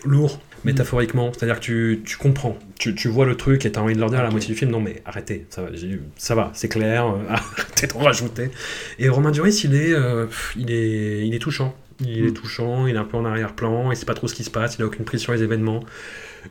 [0.04, 1.32] lourd métaphoriquement.
[1.32, 4.10] C'est-à-dire que tu, tu comprends, tu, tu, vois le truc et t'as envie de leur
[4.10, 5.68] dire à la moitié du film non mais arrêtez, ça va,
[6.16, 8.50] ça va, c'est clair, euh, arrêtez d'en rajouter.
[8.98, 11.74] Et Romain Duris, il est, euh, il est, il est touchant.
[12.02, 12.34] Il est mm.
[12.34, 14.76] touchant, il est un peu en arrière-plan, il sait pas trop ce qui se passe,
[14.78, 15.84] il a aucune prise sur les événements.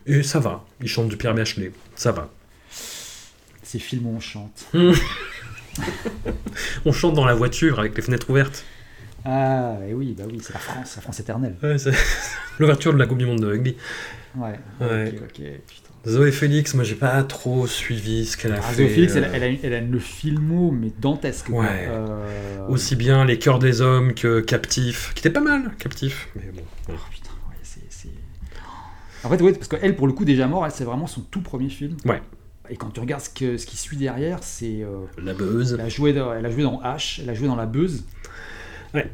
[0.05, 2.29] Et ça va, il chante du Pierre Bachelet, ça va.
[3.69, 4.65] Ces films où on chante.
[6.85, 8.65] on chante dans la voiture avec les fenêtres ouvertes.
[9.23, 11.55] Ah, et oui, bah oui, c'est la France, la France éternelle.
[12.59, 13.77] L'ouverture de la Coupe du Monde de rugby.
[14.35, 15.13] Ouais, ouais.
[15.21, 15.33] ok,
[15.67, 15.89] putain.
[16.07, 18.77] Zoé Félix, moi j'ai pas trop suivi ce qu'elle a ah, fait.
[18.77, 19.55] Zoé Félix, elle, a, euh.
[19.61, 21.49] elle, a, le filmo, mais dantesque.
[21.49, 21.87] Ouais.
[21.89, 26.29] Euh, Aussi bien Les Cœurs des Hommes que Captif, qui était pas mal, Captif.
[26.35, 26.63] Mais bon.
[26.89, 28.09] Oh, putain, ouais, c'est.
[29.23, 31.69] En fait, ouais, parce qu'elle, pour le coup, déjà mort, c'est vraiment son tout premier
[31.69, 31.97] film.
[32.05, 32.19] Ouais.
[32.69, 34.83] Et quand tu regardes ce, que, ce qui suit derrière, c'est.
[34.83, 35.73] Euh, la buzz.
[35.73, 38.03] Elle a, joué dans, elle a joué dans H, elle a joué dans La Buzz.
[38.93, 39.11] Ouais.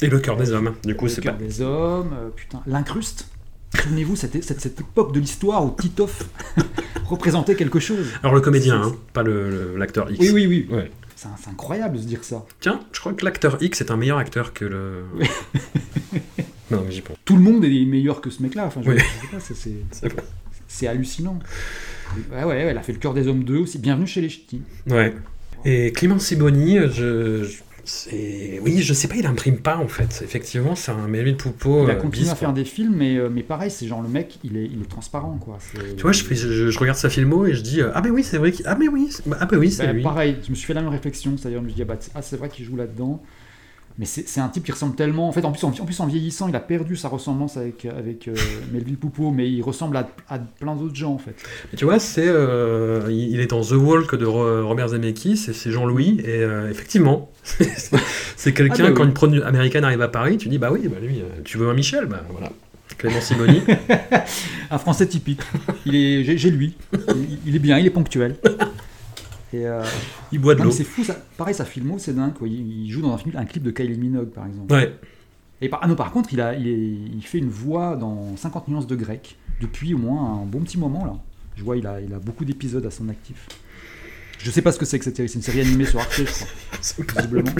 [0.00, 0.74] Et Le cœur des hommes.
[0.84, 1.32] Du coup, c'est pas.
[1.32, 2.62] Le cœur des hommes, euh, putain.
[2.66, 3.28] L'incruste.
[3.82, 6.28] Souvenez-vous, cette, cette, cette, époque de l'histoire où Titoff
[7.06, 8.06] représentait quelque chose.
[8.22, 10.20] Alors, le comédien, hein, pas l'acteur X.
[10.20, 10.68] Oui, oui, oui.
[10.70, 10.90] Ouais.
[11.16, 12.44] C'est incroyable de se dire ça.
[12.60, 15.04] Tiens, je crois que l'acteur X est un meilleur acteur que le.
[16.70, 17.16] non, mais j'y pense.
[17.24, 18.66] Tout le monde est meilleur que ce mec-là.
[18.66, 18.98] Enfin, je, oui.
[19.40, 20.22] sais pas,
[20.68, 21.38] c'est hallucinant.
[22.32, 23.78] Ouais, ouais, elle a fait le cœur des hommes 2 aussi.
[23.78, 24.62] Bienvenue chez les ch'tis.
[24.88, 25.14] Ouais.
[25.64, 27.46] Et Clément Siboni, je,
[28.62, 30.22] oui, je sais pas, il imprime pas en fait.
[30.24, 31.84] Effectivement, c'est un Melville Poupeau.
[31.84, 34.08] Il a euh, continué à faire des films, mais, euh, mais pareil, c'est genre le
[34.08, 35.58] mec, il est, il est transparent quoi.
[35.96, 36.24] Tu vois, je,
[36.70, 38.88] je, regarde sa filmo et je dis euh, ah mais oui, c'est vrai, ah mais
[38.88, 40.02] oui, ah mais oui, c'est bah, lui.
[40.02, 42.22] Pareil, je me suis fait la même réflexion, c'est-à-dire je me dis ah, bah, ah
[42.22, 43.22] c'est vrai qu'il joue là-dedans.
[43.96, 45.28] Mais c'est un type qui ressemble tellement.
[45.28, 48.26] En fait, en plus, en, plus, en vieillissant, il a perdu sa ressemblance avec, avec
[48.26, 48.34] euh,
[48.72, 51.36] Melville Poupeau, mais il ressemble à, à plein d'autres gens, en fait.
[51.70, 56.20] Mais tu vois, c'est euh, il est dans The Walk de Robert Zemeckis, c'est Jean-Louis,
[56.24, 57.30] et euh, effectivement,
[58.36, 60.88] c'est quelqu'un, ah bah quand une production américaine arrive à Paris, tu dis, bah oui,
[60.88, 62.50] bah lui, tu veux un Michel Bah voilà.
[62.98, 63.62] Clément Simoni.
[64.70, 65.40] un français typique.
[65.86, 66.74] Il est, j'ai lui.
[67.46, 68.36] il est bien, il est ponctuel.
[69.64, 69.84] Euh,
[70.32, 70.70] il boit de l'eau.
[70.70, 71.16] C'est fou, ça.
[71.36, 72.32] pareil, sa filmo, c'est dingue.
[72.44, 74.72] Il, joue dans un, film, un, clip de Kylie Minogue, par exemple.
[74.72, 74.94] Ouais.
[75.60, 78.86] Et par, ah non, par contre, il, a, il, fait une voix dans 50 nuances
[78.86, 81.16] de grec depuis au moins un bon petit moment là.
[81.56, 83.46] Je vois, il a, il a beaucoup d'épisodes à son actif.
[84.38, 85.28] Je sais pas ce que c'est que cette série.
[85.28, 86.48] C'est une série animée sur Arte, je crois.
[87.22, 87.50] Visiblement.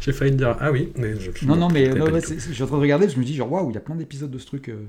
[0.00, 1.44] J'ai failli dire, ah oui, mais je.
[1.44, 3.52] Non, non, mais je non, ouais, suis en train de regarder, je me dis genre
[3.52, 4.68] waouh, il y a plein d'épisodes de ce truc.
[4.68, 4.86] euh,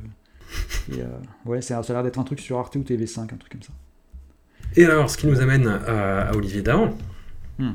[0.93, 1.07] et, euh,
[1.45, 3.73] ouais, ça a l'air d'être un truc sur Arte ou TV5, un truc comme ça.
[4.75, 6.93] Et alors, ce qui nous amène à, à Olivier Dahan,
[7.59, 7.71] Hmm.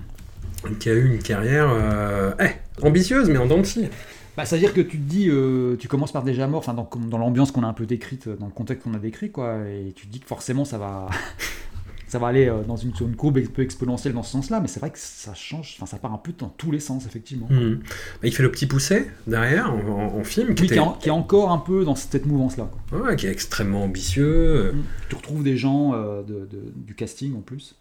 [0.79, 3.89] qui a eu une carrière euh, eh, ambitieuse, mais en dents de scie.
[4.37, 7.51] Bah, c'est-à-dire que tu te dis, euh, tu commences par déjà mort, enfin dans, l'ambiance
[7.51, 10.13] qu'on a un peu décrite, dans le contexte qu'on a décrit, quoi, et tu te
[10.13, 11.09] dis que forcément ça va,
[12.13, 14.61] ça va aller euh, dans une, sur une courbe un peu exponentielle dans ce sens-là,
[14.61, 17.07] mais c'est vrai que ça change, enfin ça part un peu dans tous les sens
[17.07, 17.47] effectivement.
[17.49, 17.77] Hmm.
[17.77, 20.79] Bah, il fait le petit pousset derrière en, en- en film, qui, Oui, qui, est
[20.79, 22.71] en- qui est encore un peu dans cette mouvance-là.
[22.93, 24.75] ouais, qui est extrêmement ambitieux.
[25.09, 27.77] Tu retrouves des gens euh, de- de- du casting en plus.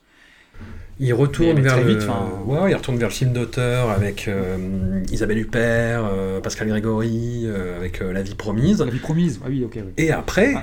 [1.00, 1.88] Il retourne Mais vers le...
[1.96, 2.08] vite,
[2.46, 7.76] ouais, il retourne vers le film d'auteur avec euh, Isabelle Huppert, euh, Pascal Grégory, euh,
[7.78, 8.80] avec euh, La vie promise.
[8.80, 9.74] La vie promise, ah oui, ok.
[9.76, 9.92] oui.
[9.98, 10.54] Et après.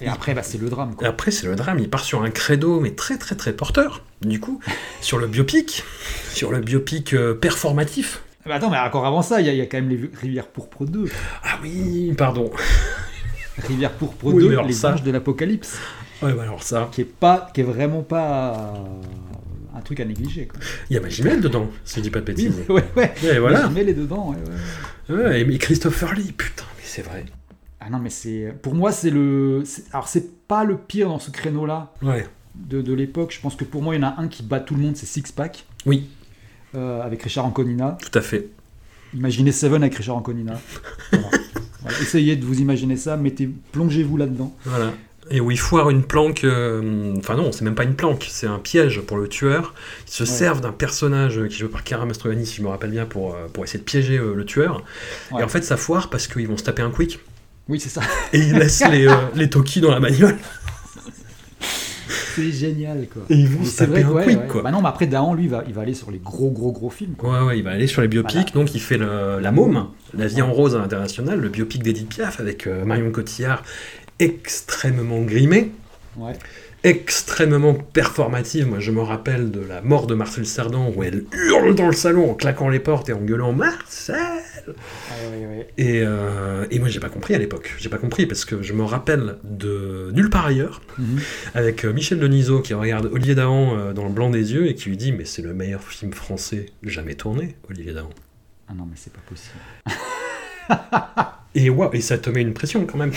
[0.00, 0.94] Et après, bah, c'est le drame.
[0.94, 1.08] Quoi.
[1.08, 1.78] après c'est le drame.
[1.80, 4.04] Il part sur un credo, mais très très très porteur.
[4.22, 4.60] Du coup,
[5.00, 5.82] sur le biopic,
[6.32, 8.22] sur le biopic euh, performatif.
[8.44, 9.88] Ah bah attends, mais encore avant ça, il y, a- il y a quand même
[9.90, 11.06] les Rivières Pourpre 2.
[11.44, 12.50] Ah oui, pardon.
[13.66, 15.76] Rivières Pourpre Oui, 2, mais alors les ça- de l'apocalypse.
[16.22, 20.04] Ouais, bah alors ça, Qui est, pas, qui est vraiment pas euh, un truc à
[20.04, 20.46] négliger.
[20.46, 20.58] Quoi.
[20.90, 22.60] il y a Magimel dedans, si je dis pas de Oui, bêtises.
[22.68, 23.14] ouais, ouais.
[23.24, 23.68] Et voilà.
[23.68, 25.22] Mais les dedans, ouais, ouais.
[25.24, 27.24] Ouais, et Christopher Lee, putain, mais c'est vrai.
[27.80, 28.52] Ah non, mais c'est.
[28.62, 29.62] Pour moi, c'est le.
[29.92, 32.26] Alors, c'est pas le pire dans ce créneau-là Ouais.
[32.54, 33.32] de, de l'époque.
[33.34, 34.96] Je pense que pour moi, il y en a un qui bat tout le monde,
[34.96, 35.64] c'est Six Pack.
[35.86, 36.08] Oui,
[36.74, 37.96] euh, avec Richard Anconina.
[38.02, 38.48] tout à fait.
[39.14, 40.60] Imaginez Seven avec Richard Anconina.
[41.12, 41.28] Voilà.
[41.80, 41.98] Voilà.
[42.00, 44.54] Essayez de vous imaginer ça, mettez, plongez-vous là-dedans.
[44.64, 44.92] Voilà.
[45.30, 46.42] Et où il foire une planque.
[46.42, 49.74] euh, Enfin, non, c'est même pas une planque, c'est un piège pour le tueur.
[50.06, 50.28] Ils se Ouais.
[50.28, 53.46] servent d'un personnage qui joué par Cara Mastroianni, si je me rappelle bien, pour, euh,
[53.52, 54.82] pour essayer de piéger le tueur.
[55.30, 55.40] Ouais.
[55.40, 57.20] Et en fait, ça foire parce qu'ils vont se taper un quick.
[57.68, 58.00] Oui, c'est ça.
[58.32, 60.36] Et ils laissent les, euh, les Toki dans la bagnole.
[62.34, 63.22] C'est génial, quoi.
[63.30, 64.46] Et ils vont se taper vrai un que, ouais, quick, ouais.
[64.48, 64.62] quoi.
[64.62, 66.70] Bah non, mais après, Dahan, lui, il va, il va aller sur les gros, gros,
[66.70, 67.14] gros films.
[67.16, 67.30] Quoi.
[67.40, 68.32] Ouais, ouais, il va aller sur les biopics.
[68.36, 68.50] Voilà.
[68.52, 72.08] Donc, il fait le- La Môme, La vie en rose à l'international, le biopic d'Edith
[72.08, 73.62] Piaf avec euh, Marion Cotillard,
[74.20, 75.72] extrêmement grimé.
[76.16, 76.32] Ouais.
[76.84, 78.68] extrêmement performative.
[78.68, 81.92] Moi, je me rappelle de la mort de Marcel Cerdan où elle hurle dans le
[81.92, 84.16] salon en claquant les portes et en gueulant Marcel.
[84.68, 85.68] Ouais.
[85.78, 87.74] Et, euh, et moi, j'ai pas compris à l'époque.
[87.78, 91.18] J'ai pas compris parce que je me rappelle de Nulle part ailleurs Mhm.
[91.54, 94.74] avec euh, Michel Denisot qui regarde Olivier Dahan euh, dans le blanc des yeux et
[94.74, 98.10] qui lui dit Mais c'est le meilleur film français jamais tourné, Olivier Dahan.
[98.68, 99.58] Ah non, mais c'est pas possible.
[101.54, 103.12] Et, waouh, et ça te met une pression quand même.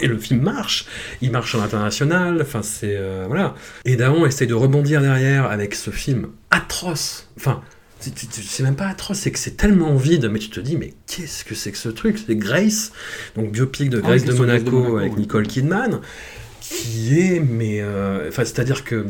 [0.00, 0.86] et le film marche.
[1.20, 2.38] Il marche à l'international.
[2.40, 2.96] Enfin, c'est.
[2.96, 3.54] euh, voilà.
[3.84, 7.28] Et Daon essaye de rebondir derrière avec ce film atroce.
[7.36, 7.60] Enfin,
[8.02, 10.28] c'est- même pas atroce, c'est que c'est tellement vide.
[10.30, 12.18] Mais tu te dis, mais qu'est-ce que c'est que ce truc?
[12.26, 12.92] C'est Grace,
[13.36, 15.20] donc biopic de Ah Grace de, Monaco avec oui.
[15.20, 16.00] Nicole Kidman,
[16.60, 17.40] qui est.
[17.40, 17.80] Mais.
[17.80, 19.06] euh, Enfin, c'est-à-dire que.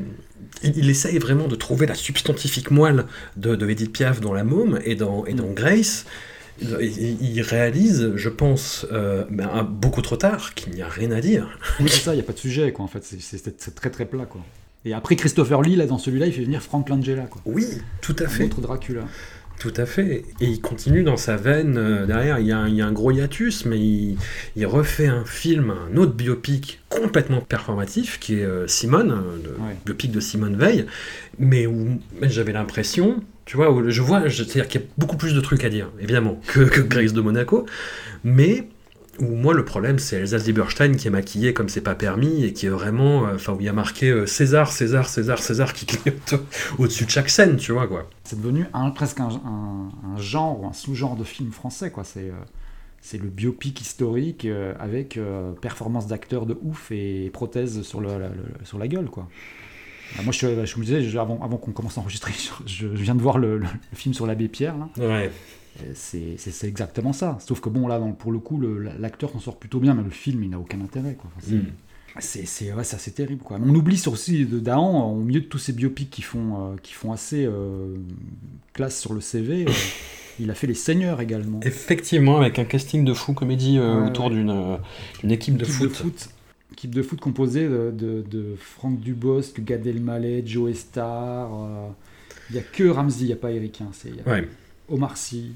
[0.64, 4.44] Il, il essaye vraiment de trouver la substantifique moelle de, de Edith Piaf dans La
[4.44, 5.54] Môme et dans, et dans Mm.
[5.54, 6.04] Grace.
[6.60, 11.20] Il, il réalise, je pense, euh, ben, beaucoup trop tard, qu'il n'y a rien à
[11.20, 11.58] dire.
[11.80, 13.02] Oui, c'est ça, il n'y a pas de sujet, quoi, en fait.
[13.02, 14.42] C'est très, très plat, quoi.
[14.84, 17.40] Et après, Christopher Lee, là, dans celui-là, il fait venir Frank Langella, quoi.
[17.44, 17.66] Oui,
[18.00, 18.44] tout à fait.
[18.44, 19.02] autre Dracula.
[19.60, 20.24] Tout à fait.
[20.40, 22.40] Et il continue dans sa veine euh, derrière.
[22.40, 24.16] Il y, a un, il y a un gros hiatus, mais il,
[24.56, 29.50] il refait un film, un autre biopic complètement performatif, qui est euh, Simone, euh, le
[29.64, 29.76] Ouais.
[29.86, 30.86] biopic de Simone Veil,
[31.38, 35.32] mais où j'avais l'impression, tu vois, où je vois, c'est-à-dire qu'il y a beaucoup plus
[35.34, 37.64] de trucs à dire, évidemment, que, que Grace de Monaco,
[38.24, 38.66] mais
[39.22, 42.52] où moi le problème c'est Elsa Lieberstein qui est maquillée comme c'est pas permis et
[42.52, 45.72] qui est vraiment, euh, enfin où il y a marqué euh, César, César, César, César
[45.72, 46.34] qui clignote
[46.78, 48.10] au-dessus de chaque scène, tu vois quoi.
[48.24, 52.04] C'est devenu un, presque un, un- un genre ou un sous-genre de film français, quoi.
[52.04, 52.34] C'est euh,
[53.00, 54.46] c'est le biopic historique
[54.78, 55.18] avec
[55.60, 59.28] performance d'acteur de ouf et prothèse sur, le, la, le- sur la gueule, quoi.
[60.18, 62.32] Ah, moi, je, je me disais, je- avant, avant qu'on commence à enregistrer,
[62.66, 64.88] je, je viens de voir le, le- le film sur l'abbé Pierre, là.
[65.04, 65.30] Ouais.
[65.80, 67.38] Et C'est exactement ça.
[67.40, 68.60] Sauf que bon, là, dans- pour le coup,
[68.98, 71.14] l'acteur s'en sort plutôt bien, mais le film, il n'a aucun intérêt.
[71.14, 71.30] Quoi.
[71.36, 71.66] Enfin, c'est- Mm.
[72.20, 73.42] c'est c'est ouais, terrible.
[73.42, 73.58] Quoi.
[73.64, 76.92] On oublie aussi de Dahan, au milieu de tous ces biopics qui font, euh, qui
[76.92, 77.94] font assez euh,
[78.74, 79.70] classe sur le CV, euh,
[80.40, 81.60] il a fait Les Seigneurs également.
[81.62, 84.32] Effectivement, avec un casting de fou comédie euh, Ouais, autour ouais.
[84.32, 84.76] d'une euh,
[85.30, 86.28] équipe de foot.
[86.72, 91.50] Équipe de foot composée de, de, de Franck Dubosc, Gad Elmaleh, Joe Star.
[91.54, 91.88] euh,
[92.50, 93.80] Il n'y a que Ramsey, il n'y a pas Eric.
[93.82, 94.22] Hein, y a.
[94.92, 95.52] Omar Sy.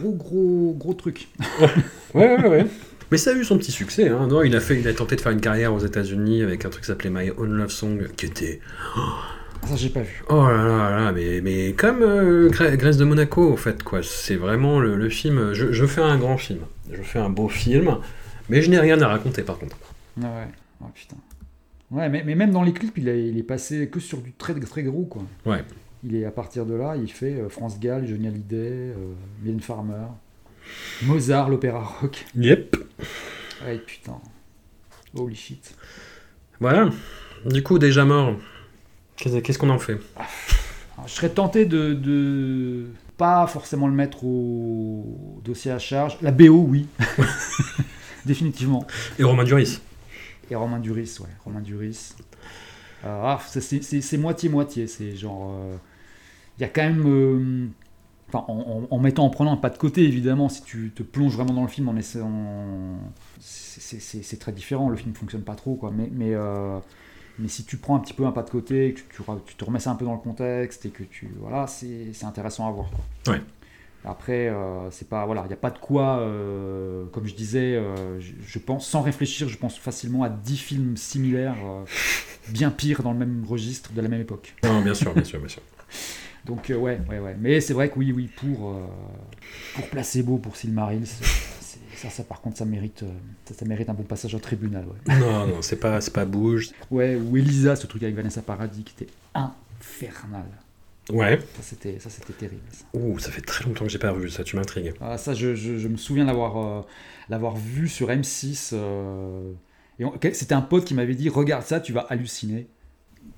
[0.00, 1.28] Gros, gros, gros truc.
[2.14, 2.66] Ouais, ouais, ouais.
[3.10, 4.08] Mais ça a eu son petit succès.
[4.08, 4.26] Hein.
[4.28, 6.70] Non, il a fait, il a tenté de faire une carrière aux États-Unis avec un
[6.70, 8.60] truc qui s'appelait My Own Love Song, qui était
[9.66, 10.22] Ça, j'ai pas vu.
[10.30, 14.00] oh là là là, mais mais comme euh, Grèce de Monaco, en fait, quoi.
[14.02, 15.52] C'est vraiment le, le film.
[15.52, 16.60] Je, je fais un grand film.
[16.90, 17.96] Je fais un beau film,
[18.48, 19.76] mais je n'ai rien à raconter, par contre.
[20.22, 20.48] Ah ouais.
[20.82, 21.16] Oh putain.
[21.90, 24.32] Ouais, mais, mais même dans les clips, il, a- il est passé que sur du
[24.32, 25.22] très, très gros, quoi.
[25.46, 25.62] Ouais.
[26.04, 29.60] Il est à partir de là, il fait euh, France Gall, Johnny Hallyday, euh, Mylène
[29.60, 30.06] Farmer,
[31.02, 32.24] Mozart, l'opéra rock.
[32.36, 32.76] Yep.
[33.64, 34.18] Ouais, putain.
[35.14, 35.74] Holy shit.
[36.60, 36.90] Voilà.
[37.46, 38.36] Du coup, déjà mort.
[39.16, 39.98] Qu'est-ce qu'on en fait?
[40.96, 42.86] Alors, je serais tenté de, de
[43.16, 46.18] pas forcément le mettre au dossier à charge.
[46.22, 46.86] La BO, oui.
[48.24, 48.86] Définitivement.
[49.18, 49.80] Et Romain Duris?
[50.50, 51.28] Et Romain Duris, ouais.
[51.44, 52.14] Romain Duris.
[53.04, 54.86] Ah, c'est- moitié-moitié.
[54.86, 55.52] C'est genre.
[55.54, 55.76] euh,
[56.58, 57.04] Il y a quand même.
[57.06, 57.68] euh,
[58.34, 61.62] en, mettant, en prenant un pas de côté, évidemment, si tu te plonges vraiment dans
[61.62, 62.98] le film en essayant.
[63.40, 65.90] c'est- très différent, le film fonctionne pas trop, quoi.
[65.96, 66.78] Mais, mais, euh,
[67.38, 69.64] mais si tu prends un petit peu un pas de côté, que tu, tu, te
[69.64, 71.30] remets ça un peu dans le contexte et que tu.
[71.40, 73.32] Voilà, c'est c'est intéressant à voir, quoi.
[73.34, 73.40] Ouais.
[74.04, 75.26] Après, euh, c'est pas.
[75.26, 76.20] Voilà, il n'y a pas de quoi.
[76.20, 80.56] euh, comme je disais, euh, je, je pense, sans réfléchir, je pense facilement à 10
[80.56, 81.56] films similaires,
[82.48, 84.54] bien pires dans le même registre, de la même époque.
[84.64, 85.62] Non, bien sûr, bien sûr, bien sûr.
[86.44, 87.36] Donc, ouais, ouais, ouais.
[87.38, 88.74] Mais c'est vrai que oui, oui, pour,
[89.74, 91.24] pour Placebo, pour Silmaril, c'est-
[91.60, 93.04] c'est- ça, ça, par contre, ça mérite,
[93.44, 95.14] ça, ça mérite un bon passage au tribunal, ouais.
[95.18, 96.70] Non, non, c'est pas, c'est pas bouge.
[96.90, 100.44] Ouais, ou Elisa, ce truc avec Vanessa Paradis qui était infernal.
[101.10, 101.38] Ouais.
[101.38, 102.62] Ça, c'était, ça, c'était terrible.
[102.70, 102.84] ça.
[102.94, 104.92] Ouh, ça fait très longtemps que j'ai pas revu ça, tu m'intrigues.
[105.00, 106.82] Ah, ça, je, je- je me souviens l'avoir, euh,
[107.28, 108.70] l'avoir vu sur M6.
[108.74, 109.52] euh,
[109.98, 112.66] et on- quel- c'était un pote qui m'avait dit Regarde ça, tu vas halluciner.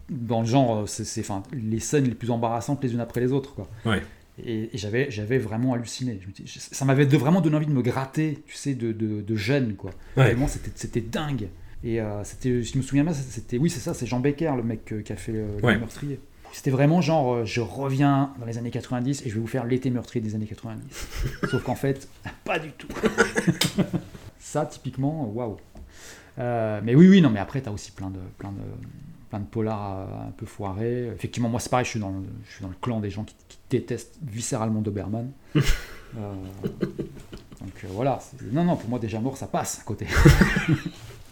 [0.09, 3.21] Dans le genre, euh, c'est, c'est- enfin, les scènes les plus embarrassantes les unes après
[3.21, 3.55] les autres.
[3.55, 3.69] Quoi.
[3.87, 4.03] Ouais.
[4.45, 6.19] Et, et j'avais, j'avais vraiment halluciné.
[6.23, 8.75] Je me dis- je- ça m'avait de- vraiment donné envie de me gratter, tu sais,
[8.75, 9.75] de, de, de gêne.
[9.77, 9.91] Quoi.
[10.17, 10.25] Ouais.
[10.25, 11.49] Vraiment, c'était, c'était dingue.
[11.85, 14.53] Et euh, c'était, si je me souviens bien, c'était, oui, c'est ça, c'est Jean Becker,
[14.57, 15.47] le mec qui a fait le,
[15.79, 16.21] meurtrier.
[16.53, 19.65] C'était vraiment genre, euh, je reviens dans les années 90 et je vais vous faire
[19.65, 20.83] l'été meurtrier des années 90.
[21.51, 22.09] Sauf qu'en fait,
[22.45, 22.89] pas du tout.
[24.39, 25.57] Ça, typiquement, euh, waouh.
[26.39, 28.63] Euh, mais oui, oui, non, mais après, t'as aussi plein de, plein de,
[29.29, 31.09] plein de polars un peu foirés.
[31.15, 33.25] Effectivement, moi, c'est pareil, je suis dans le, je suis dans le clan des gens
[33.25, 35.31] qui, qui détestent viscéralement Doberman.
[36.17, 36.33] Euh,
[37.61, 38.21] donc euh, voilà.
[38.53, 40.07] Non, non, pour moi, déjà mort, ça passe à côté.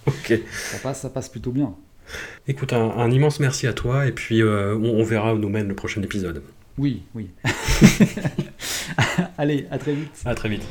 [0.06, 0.40] Ok.
[0.52, 1.74] Ça passe, ça passe plutôt bien.
[2.46, 5.48] Écoute, un, un immense merci à toi, et puis euh, on, on verra où nous
[5.48, 6.42] mène le prochain épisode.
[6.78, 7.30] Oui, oui.
[9.38, 10.22] Allez, à très vite.
[10.24, 10.64] À très vite.